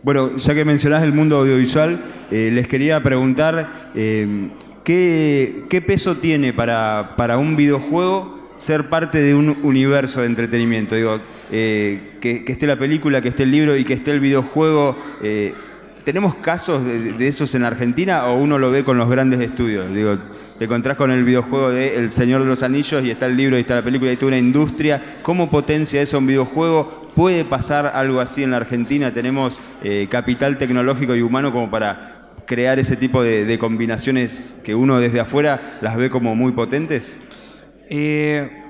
[0.03, 4.49] Bueno, ya que mencionás el mundo audiovisual, eh, les quería preguntar eh,
[4.83, 10.95] ¿Qué, peso tiene para, un videojuego ser parte de un universo de entretenimiento?
[10.95, 11.19] Digo,
[11.51, 14.97] eh, que, esté la película, que esté el libro y que esté el videojuego.
[15.21, 15.53] Eh,
[16.03, 19.93] ¿Tenemos casos de, esos en Argentina o uno lo ve con los grandes estudios?
[19.93, 20.17] Digo,
[20.57, 23.57] te encontrás con el videojuego de El Señor de los Anillos y está el libro
[23.57, 25.01] y está la película y toda una industria.
[25.21, 27.11] ¿Cómo potencia eso un videojuego?
[27.15, 29.13] ¿Puede pasar algo así en la Argentina?
[29.13, 32.12] ¿Tenemos eh, capital tecnológico y humano como para
[32.45, 37.17] crear ese tipo de, combinaciones que uno desde afuera las ve como muy potentes?
[37.89, 38.63] Eh,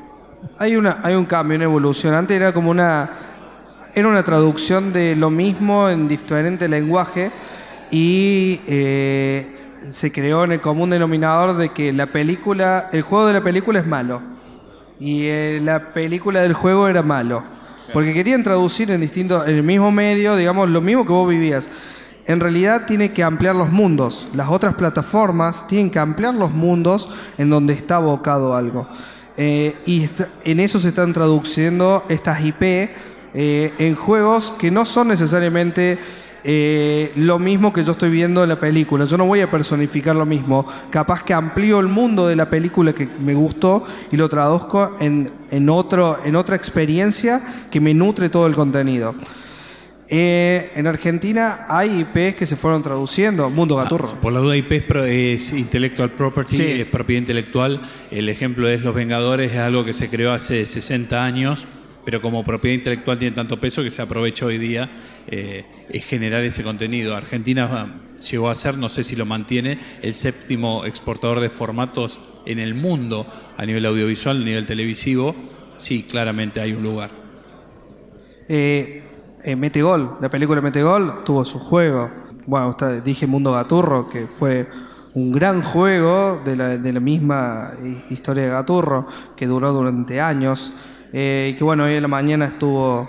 [0.57, 2.13] hay, una, hay un cambio, una evolución.
[2.13, 3.09] Antes era como una...
[3.95, 7.31] era una traducción de lo mismo en diferente lenguaje
[7.91, 9.55] y eh,
[9.89, 13.79] se creó en el común denominador de que la película, el juego de la película
[13.79, 14.33] es malo
[14.99, 17.43] y eh, la película del juego era malo.
[17.91, 21.69] Porque querían traducir en distintos, en el mismo medio, digamos, lo mismo que vos vivías.
[22.25, 24.27] En realidad tiene que ampliar los mundos.
[24.33, 28.87] Las otras plataformas tienen que ampliar los mundos en donde está abocado algo.
[29.35, 30.07] Eh, y
[30.45, 35.97] en eso se están traduciendo estas IP eh, en juegos que no son necesariamente
[36.45, 39.05] eh, lo mismo que yo estoy viendo en la película.
[39.05, 40.65] Yo no voy a personificar lo mismo.
[40.89, 45.29] Capaz que amplío el mundo de la película que me gustó y lo traduzco en,
[45.49, 49.15] en, otro, en otra experiencia que me nutre todo el contenido.
[50.15, 54.11] Eh, en Argentina hay IPs que se fueron traduciendo, Mundo Gaturro.
[54.13, 54.73] Ah, por la duda, IP
[55.07, 57.81] es, intellectual property, es propiedad intelectual.
[58.11, 61.65] El ejemplo es Los Vengadores, es algo que se creó hace 60 años,
[62.05, 64.87] pero como propiedad intelectual tiene tanto peso que se aprovecha hoy día
[65.25, 67.17] eh, es generar ese contenido.
[67.17, 67.87] Argentina ah,
[68.21, 72.75] llegó a ser, no sé si lo mantiene, el séptimo exportador de formatos en el
[72.75, 73.25] mundo
[73.57, 75.35] a nivel audiovisual, a nivel televisivo.
[75.77, 77.09] Sí, claramente hay un lugar.
[78.47, 79.01] Eh,
[79.45, 82.09] eh, Metegol, la película Metegol tuvo su juego.
[82.45, 84.67] Bueno, dije Mundo Gaturro, que fue
[85.13, 87.71] un gran juego de la, misma
[88.09, 90.73] historia de Gaturro, que duró durante años.
[91.11, 93.07] Eh, y que bueno, hoy en la mañana estuvo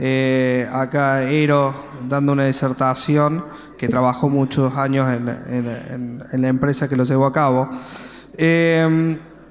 [0.00, 1.72] eh, acá Ero
[2.08, 3.44] dando una disertación
[3.78, 7.68] que trabajó muchos años en, la empresa que lo llevó a cabo.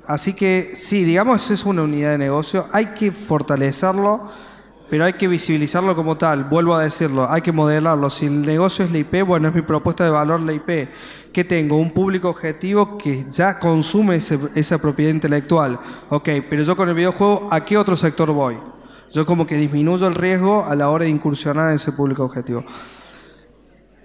[0.05, 4.44] así que sí, digamos, es una unidad de negocio, hay que fortalecerlo
[4.89, 8.09] pero hay que visibilizarlo como tal, vuelvo a decirlo, hay que modelarlo.
[8.09, 10.89] Si el negocio es la IP, bueno, es mi propuesta de valor la IP.
[11.33, 11.77] que tengo?
[11.77, 15.79] Un público objetivo que ya consume esa propiedad intelectual.
[16.09, 18.57] Ok, pero yo con el videojuego, ¿a qué otro sector voy?
[19.11, 22.63] Yo como que disminuyo el riesgo a la hora de incursionar en ese público objetivo.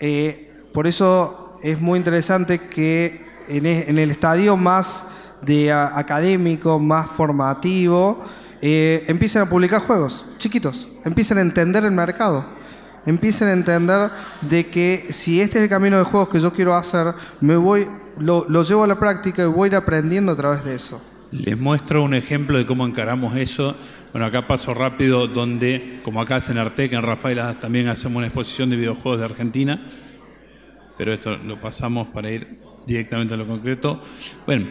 [0.00, 5.16] Eh, por eso es muy interesante que en, e, el estadio más
[5.94, 8.18] académico, más formativo,
[8.62, 12.44] eh, empiecen a publicar juegos chiquitos, empiecen a entender el mercado,
[13.06, 14.10] empiecen a entender
[14.42, 17.86] de que si este es el camino de juegos que yo quiero hacer, me voy,
[18.18, 21.02] lo, llevo a la práctica y voy a ir aprendiendo a través de eso.
[21.32, 23.76] Les muestro un ejemplo de cómo encaramos eso.
[24.12, 28.68] Bueno, acá paso rápido, donde, como acá en Artec, en Rafaela también hacemos una exposición
[28.68, 29.86] de videojuegos de Argentina,
[30.98, 34.02] pero esto lo pasamos para ir directamente a lo concreto.
[34.44, 34.66] Bueno,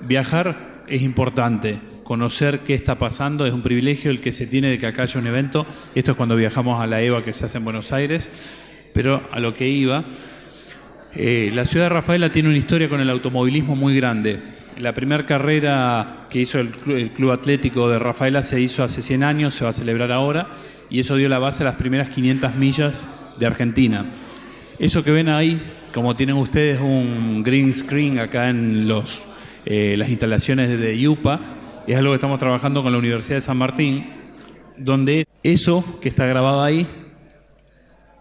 [0.00, 1.78] viajar es importante,
[2.12, 5.18] conocer qué está pasando, es un privilegio el que se tiene de que acá haya
[5.18, 5.64] un evento.
[5.94, 8.30] Esto es cuando viajamos a la EVA que se hace en Buenos Aires,
[8.92, 10.04] pero a lo que iba,
[11.14, 14.38] eh, la ciudad de Rafaela tiene una historia con el automovilismo muy grande.
[14.78, 19.54] La primera carrera que hizo el Club, Atlético de Rafaela se hizo hace 100 años,
[19.54, 20.48] se va a celebrar ahora,
[20.90, 23.06] y eso dio la base a las primeras 500 millas
[23.38, 24.04] de Argentina.
[24.78, 25.58] Eso que ven ahí,
[25.94, 29.22] como tienen ustedes un green screen acá en los,
[29.64, 33.56] eh, las instalaciones de IUPA, es algo que estamos trabajando con la Universidad de San
[33.56, 34.06] Martín,
[34.76, 36.86] donde eso que está grabado ahí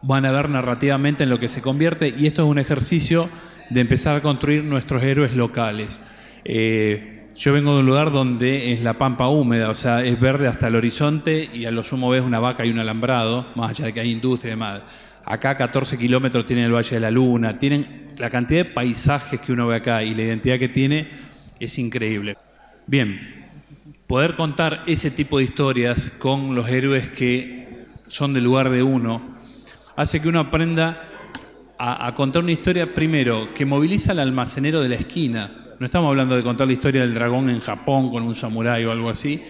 [0.01, 3.29] van a ver narrativamente en lo que se convierte y esto es un ejercicio
[3.69, 6.01] de empezar a construir nuestros héroes locales.
[6.43, 10.47] Eh, yo vengo de un lugar donde es la pampa húmeda, o sea, es verde
[10.47, 13.85] hasta el horizonte y a lo sumo ves una vaca y un alambrado, más allá
[13.85, 14.81] de que hay industria y demás.
[15.23, 19.53] Acá 14 kilómetros tienen el Valle de la Luna, tienen la cantidad de paisajes que
[19.53, 21.07] uno ve acá y la identidad que tiene
[21.59, 22.35] es increíble.
[22.87, 23.40] Bien,
[24.11, 29.37] poder contar ese tipo de historias con los héroes que son del lugar de uno,
[29.95, 31.01] hace que uno aprenda
[31.79, 35.49] a, contar una historia primero que moviliza al almacenero de la esquina.
[35.79, 38.91] No estamos hablando de contar la historia del dragón en Japón con un samurái o
[38.91, 39.41] algo así,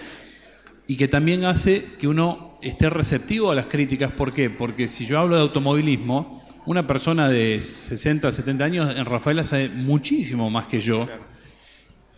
[0.86, 4.12] y que también hace que uno esté receptivo a las críticas.
[4.12, 4.51] ¿Por qué?
[4.51, 9.70] Porque si yo hablo de automovilismo, una persona de 60, 70 años en Rafaela sabe
[9.70, 11.09] muchísimo más que yo,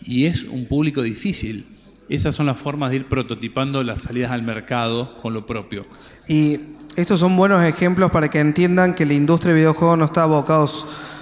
[0.02, 1.68] y es un público difícil.
[2.10, 5.86] Esas son las formas de ir prototipando las salidas al mercado con lo propio.
[6.28, 6.60] Y
[6.96, 10.66] estos son buenos ejemplos para que entiendan que la industria de videojuegos no está abocada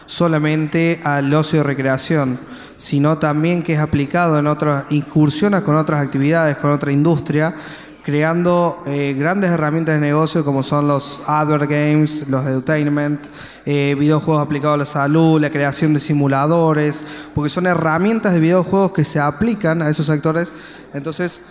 [0.06, 2.40] solamente al ocio de recreación,
[2.76, 7.56] sino también que es aplicado en otras, incursiones con otras actividades, con otra industria,
[8.04, 13.28] creando eh, grandes herramientas de negocio como son los advert games, los edutainment,
[13.66, 18.92] eh, videojuegos aplicados a la salud, la creación de simuladores, porque son herramientas de videojuegos
[18.92, 20.52] que se aplican a esos sectores,
[20.94, 21.42] entonces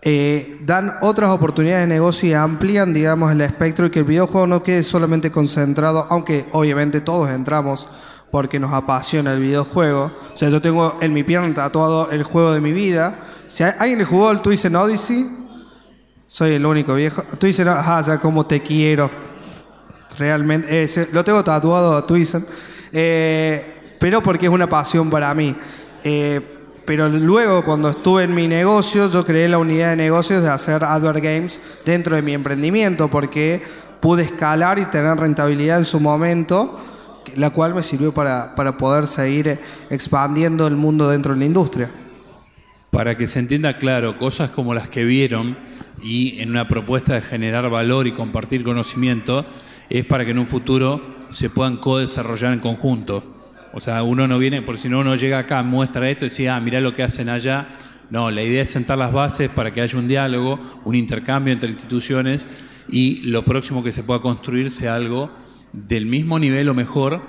[0.00, 4.46] eh, dan otras oportunidades de negocio y amplían, digamos, el espectro y que el videojuego
[4.46, 7.86] no quede solamente concentrado, aunque obviamente todos entramos
[8.32, 10.10] porque nos apasiona el videojuego.
[10.34, 13.18] O sea, yo tengo en mi pierna tatuado el juego de mi vida.
[13.48, 15.41] Si alguien jugó el Twist Odyssey,
[16.32, 17.22] Soy el único viejo.
[17.38, 19.10] Twizzer, ajá, ya como te quiero.
[20.16, 22.40] Realmente, eh, lo tengo tatuado a Twizzer.
[22.90, 25.54] Eh, pero porque es una pasión para mí.
[26.02, 26.40] Eh,
[26.86, 30.82] pero luego, cuando estuve en mi negocio, yo creé la unidad de negocios de hacer
[30.82, 33.62] Advert Games dentro de mi emprendimiento, porque
[34.00, 36.80] pude escalar y tener rentabilidad en su momento,
[37.36, 39.60] la cual me sirvió para, para poder seguir
[39.90, 41.90] expandiendo el mundo dentro de la industria.
[42.92, 45.56] Para que se entienda claro, cosas como las que vieron
[46.02, 49.46] y en una propuesta de generar valor y compartir conocimiento,
[49.88, 53.24] es para que en un futuro se puedan co-desarrollar en conjunto.
[53.72, 56.50] O sea, uno no viene, por si no uno llega acá, muestra esto y dice,
[56.50, 57.66] ah, mirá lo que hacen allá.
[58.10, 61.70] No, la idea es sentar las bases para que haya un diálogo, un intercambio entre
[61.70, 62.46] instituciones
[62.90, 65.30] y lo próximo que se pueda construir sea algo
[65.72, 67.22] del mismo nivel o mejor,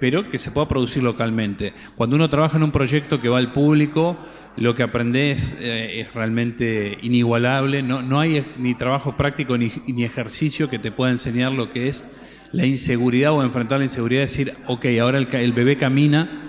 [0.00, 1.72] pero que se pueda producir localmente.
[1.94, 4.16] Cuando uno trabaja en un proyecto que va al público,
[4.56, 7.82] lo que aprendes eh, es realmente inigualable.
[7.82, 11.88] No, no hay ni trabajo práctico ni, ni ejercicio que te pueda enseñar lo que
[11.88, 12.04] es
[12.52, 16.42] la inseguridad o enfrentar la inseguridad, decir, ok, ahora el, bebé camina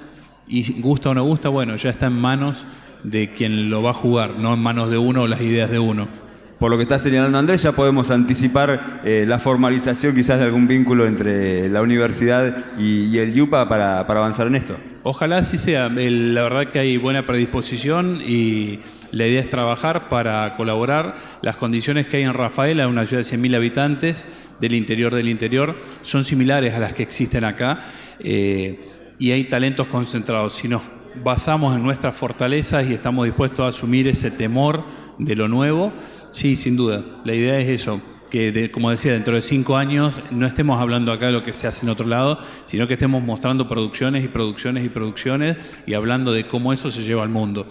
[0.47, 2.65] y gusta o no gusta, bueno, ya está en manos
[3.03, 5.79] de quien lo va a jugar, no en manos de uno o las ideas de
[5.79, 6.07] uno.
[6.59, 10.67] Por lo que está señalando Andrés, ya podemos anticipar eh, la formalización quizás de algún
[10.67, 14.75] vínculo entre la universidad y, el YUPA para, avanzar en esto.
[15.03, 15.89] Ojalá así sea.
[15.89, 18.79] la verdad que hay buena predisposición y
[19.11, 21.13] la idea es trabajar para colaborar.
[21.43, 24.25] Las condiciones que hay en Rafaela, una ciudad de 100.000 habitantes,
[24.59, 27.79] del interior del interior son similares a las que existen acá
[28.19, 28.79] eh,
[29.19, 30.53] y hay talentos concentrados.
[30.53, 30.81] Si nos
[31.23, 34.83] basamos en nuestras fortalezas y estamos dispuestos a asumir ese temor
[35.17, 35.91] de lo nuevo,
[36.31, 37.03] sí, sin duda.
[37.23, 41.27] La idea es eso, que como decía, dentro de cinco años no estemos hablando acá
[41.27, 44.85] de lo que se hace en otro lado, sino que estemos mostrando producciones y producciones
[44.85, 47.65] y producciones y hablando de cómo eso se lleva al mundo.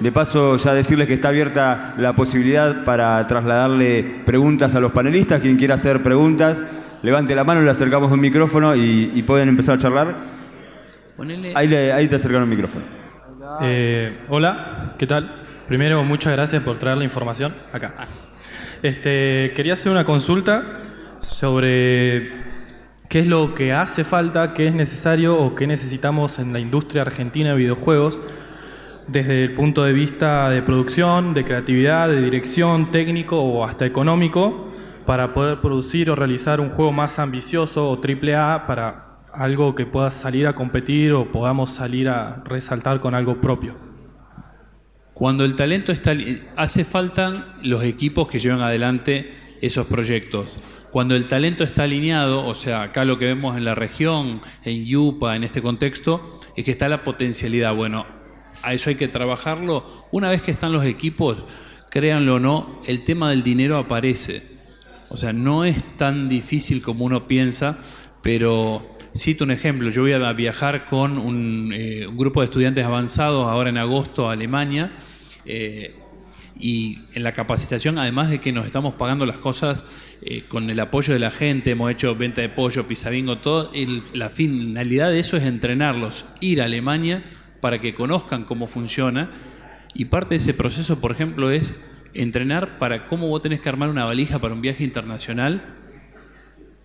[0.00, 5.40] De paso, ya decirles que está abierta la posibilidad para trasladarle preguntas a los panelistas.
[5.40, 6.58] Quien quiera hacer preguntas,
[7.02, 10.14] levante la mano, le acercamos un micrófono y, pueden empezar a charlar.
[11.54, 11.68] Ahí,
[12.08, 12.84] te acercaron un micrófono.
[13.62, 15.43] Eh, hola, ¿qué tal?
[15.68, 17.94] Primero, muchas gracias por traer la información acá.
[18.82, 20.62] Este, quería hacer una consulta
[21.20, 22.30] sobre
[23.08, 27.00] qué es lo que hace falta, qué es necesario o qué necesitamos en la industria
[27.00, 28.18] argentina de videojuegos
[29.06, 34.70] desde el punto de vista de producción, de creatividad, de dirección, técnico o hasta económico,
[35.06, 39.86] para poder producir o realizar un juego más ambicioso o triple A para algo que
[39.86, 43.83] pueda salir a competir o podamos salir a resaltar con algo propio.
[45.14, 46.14] Cuando el talento está...
[46.56, 50.58] Hace falta los equipos que lleven adelante esos proyectos.
[50.90, 54.84] Cuando el talento está alineado, o sea, acá lo que vemos en la región, en
[54.84, 56.20] Yupa, en este contexto,
[56.56, 57.74] es que está la potencialidad.
[57.74, 58.06] Bueno,
[58.62, 59.84] a eso hay que trabajarlo.
[60.10, 61.38] Una vez que están los equipos,
[61.90, 64.42] créanlo o no, el tema del dinero aparece.
[65.08, 67.78] O sea, no es tan difícil como uno piensa,
[68.22, 69.90] pero cito un ejemplo.
[69.90, 74.32] Yo voy a viajar con un, eh, grupo de estudiantes avanzados ahora en agosto a
[74.32, 74.92] Alemania.
[75.46, 75.94] Eh,
[76.56, 79.86] y en la capacitación, además de que nos estamos pagando las cosas
[80.22, 83.72] eh, con el apoyo de la gente, hemos hecho venta de pollo, pizzabingo, todo,
[84.12, 87.24] la finalidad de eso es entrenarlos, ir a Alemania
[87.60, 89.30] para que conozcan cómo funciona.
[89.94, 93.88] Y parte de ese proceso, por ejemplo, es entrenar para cómo vos tenés que armar
[93.88, 95.83] una valija para un viaje internacional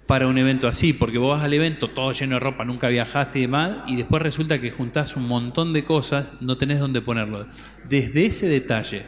[0.10, 3.38] para un evento así, porque vos vas al evento todo lleno de ropa, nunca viajaste
[3.38, 7.45] y demás, y después resulta que juntás un montón de cosas, no tenés dónde ponerlo.
[7.88, 9.03] Desde ese detalle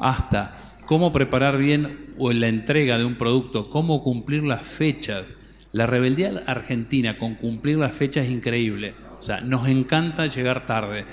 [0.00, 5.36] hasta cómo preparar bien o la entrega de un producto, cómo cumplir las fechas.
[5.70, 8.94] La rebeldía argentina con cumplir las fechas es increíble.
[9.20, 11.04] O sea, nos encanta llegar tarde.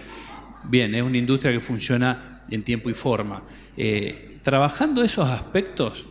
[0.64, 3.44] Bien, es una industria que funciona en tiempo y forma.
[3.78, 6.08] Eh, trabajando esos aspectos,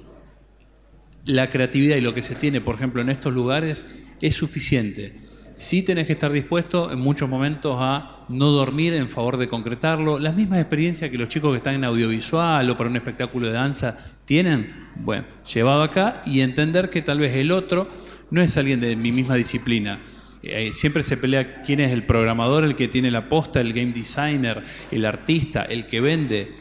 [1.29, 3.87] la creatividad y lo que se tiene, por ejemplo, en estos lugares,
[4.20, 5.14] es suficiente.
[5.55, 10.18] Sí tenés que estar dispuesto en muchos momentos a no dormir en favor de concretarlo.
[10.18, 13.53] Las mismas experiencias que los chicos que están en audiovisual o para un espectáculo de
[13.53, 17.89] danza tienen, bueno, llevado acá y entender que tal vez el otro
[18.31, 20.01] no es alguien de mi misma disciplina
[20.43, 23.93] eh, siempre se pelea quién es el programador, el que tiene la posta, el game
[23.93, 26.55] designer, el artista, el que vende.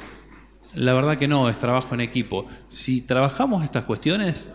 [0.75, 2.47] La verdad que no, es trabajo en equipo.
[2.65, 4.51] Si trabajamos estas cuestiones,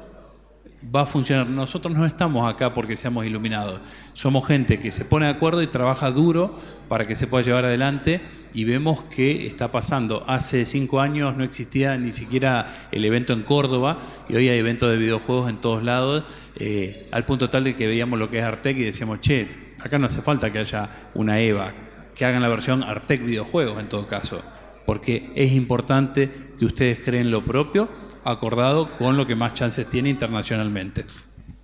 [0.95, 1.47] va a funcionar.
[1.47, 3.81] Nosotros no estamos acá porque seamos iluminados.
[4.15, 6.55] Somos gente que se pone de acuerdo y trabaja duro
[6.89, 8.21] para que se pueda llevar adelante
[8.53, 10.25] y vemos que está pasando.
[10.27, 14.91] Hace cinco años no existía ni siquiera el evento en Córdoba y hoy hay eventos
[14.91, 16.25] de videojuegos en todos lados,
[16.57, 19.99] eh, al punto tal de que veíamos lo que es Artec y decíamos, che, acá
[19.99, 21.73] no hace falta que haya una EVA,
[22.15, 24.43] que hagan la versión Artec videojuegos en todo caso,
[24.85, 27.89] porque es importante que ustedes creen lo propio
[28.25, 31.05] acordado con lo que más chances tiene internacionalmente.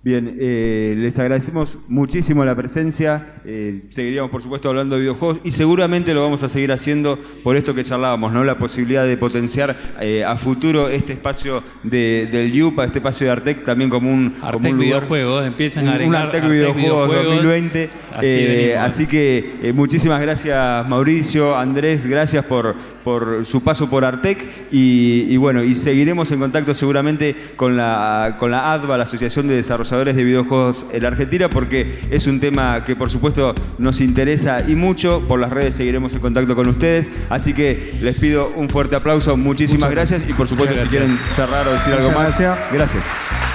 [0.01, 3.33] Bien, eh, les agradecemos muchísimo la presencia.
[3.43, 7.57] Eh, seguiríamos, por supuesto, hablando de videojuegos y seguramente lo vamos a seguir haciendo por
[7.57, 8.45] esto que charlábamos, ¿no?
[8.45, 13.65] La posibilidad de potenciar eh, a futuro este espacio del YUPA, este espacio de Artec,
[13.65, 17.89] también como un, Artec videojuegos, empiezan a Un Artec, videojuegos, 2020.
[18.79, 22.73] Así, que muchísimas gracias, Mauricio, Andrés, gracias por,
[23.03, 24.39] por su paso por Artec
[24.71, 29.55] y, bueno, y seguiremos en contacto seguramente con la, con la ADVA, la Asociación de
[29.55, 34.75] Desarrolladores de Videojuegos en Argentina, porque es un tema que por supuesto nos interesa y
[34.75, 35.23] mucho.
[35.27, 37.09] Por las redes seguiremos en contacto con ustedes.
[37.29, 40.27] Así que les pido un fuerte aplauso, muchísimas gracias.
[40.27, 42.39] y por supuesto si quieren cerrar o decir algo más.
[42.39, 42.57] Gracias.
[42.71, 43.48] gracias.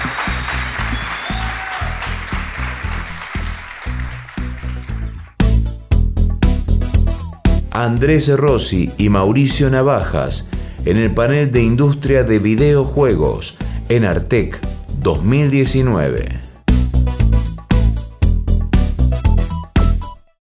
[7.75, 10.49] Andrés Rossi y Mauricio Navajas
[10.85, 13.57] en el panel de industria de videojuegos
[13.89, 14.61] en Artec
[15.01, 16.44] 2019.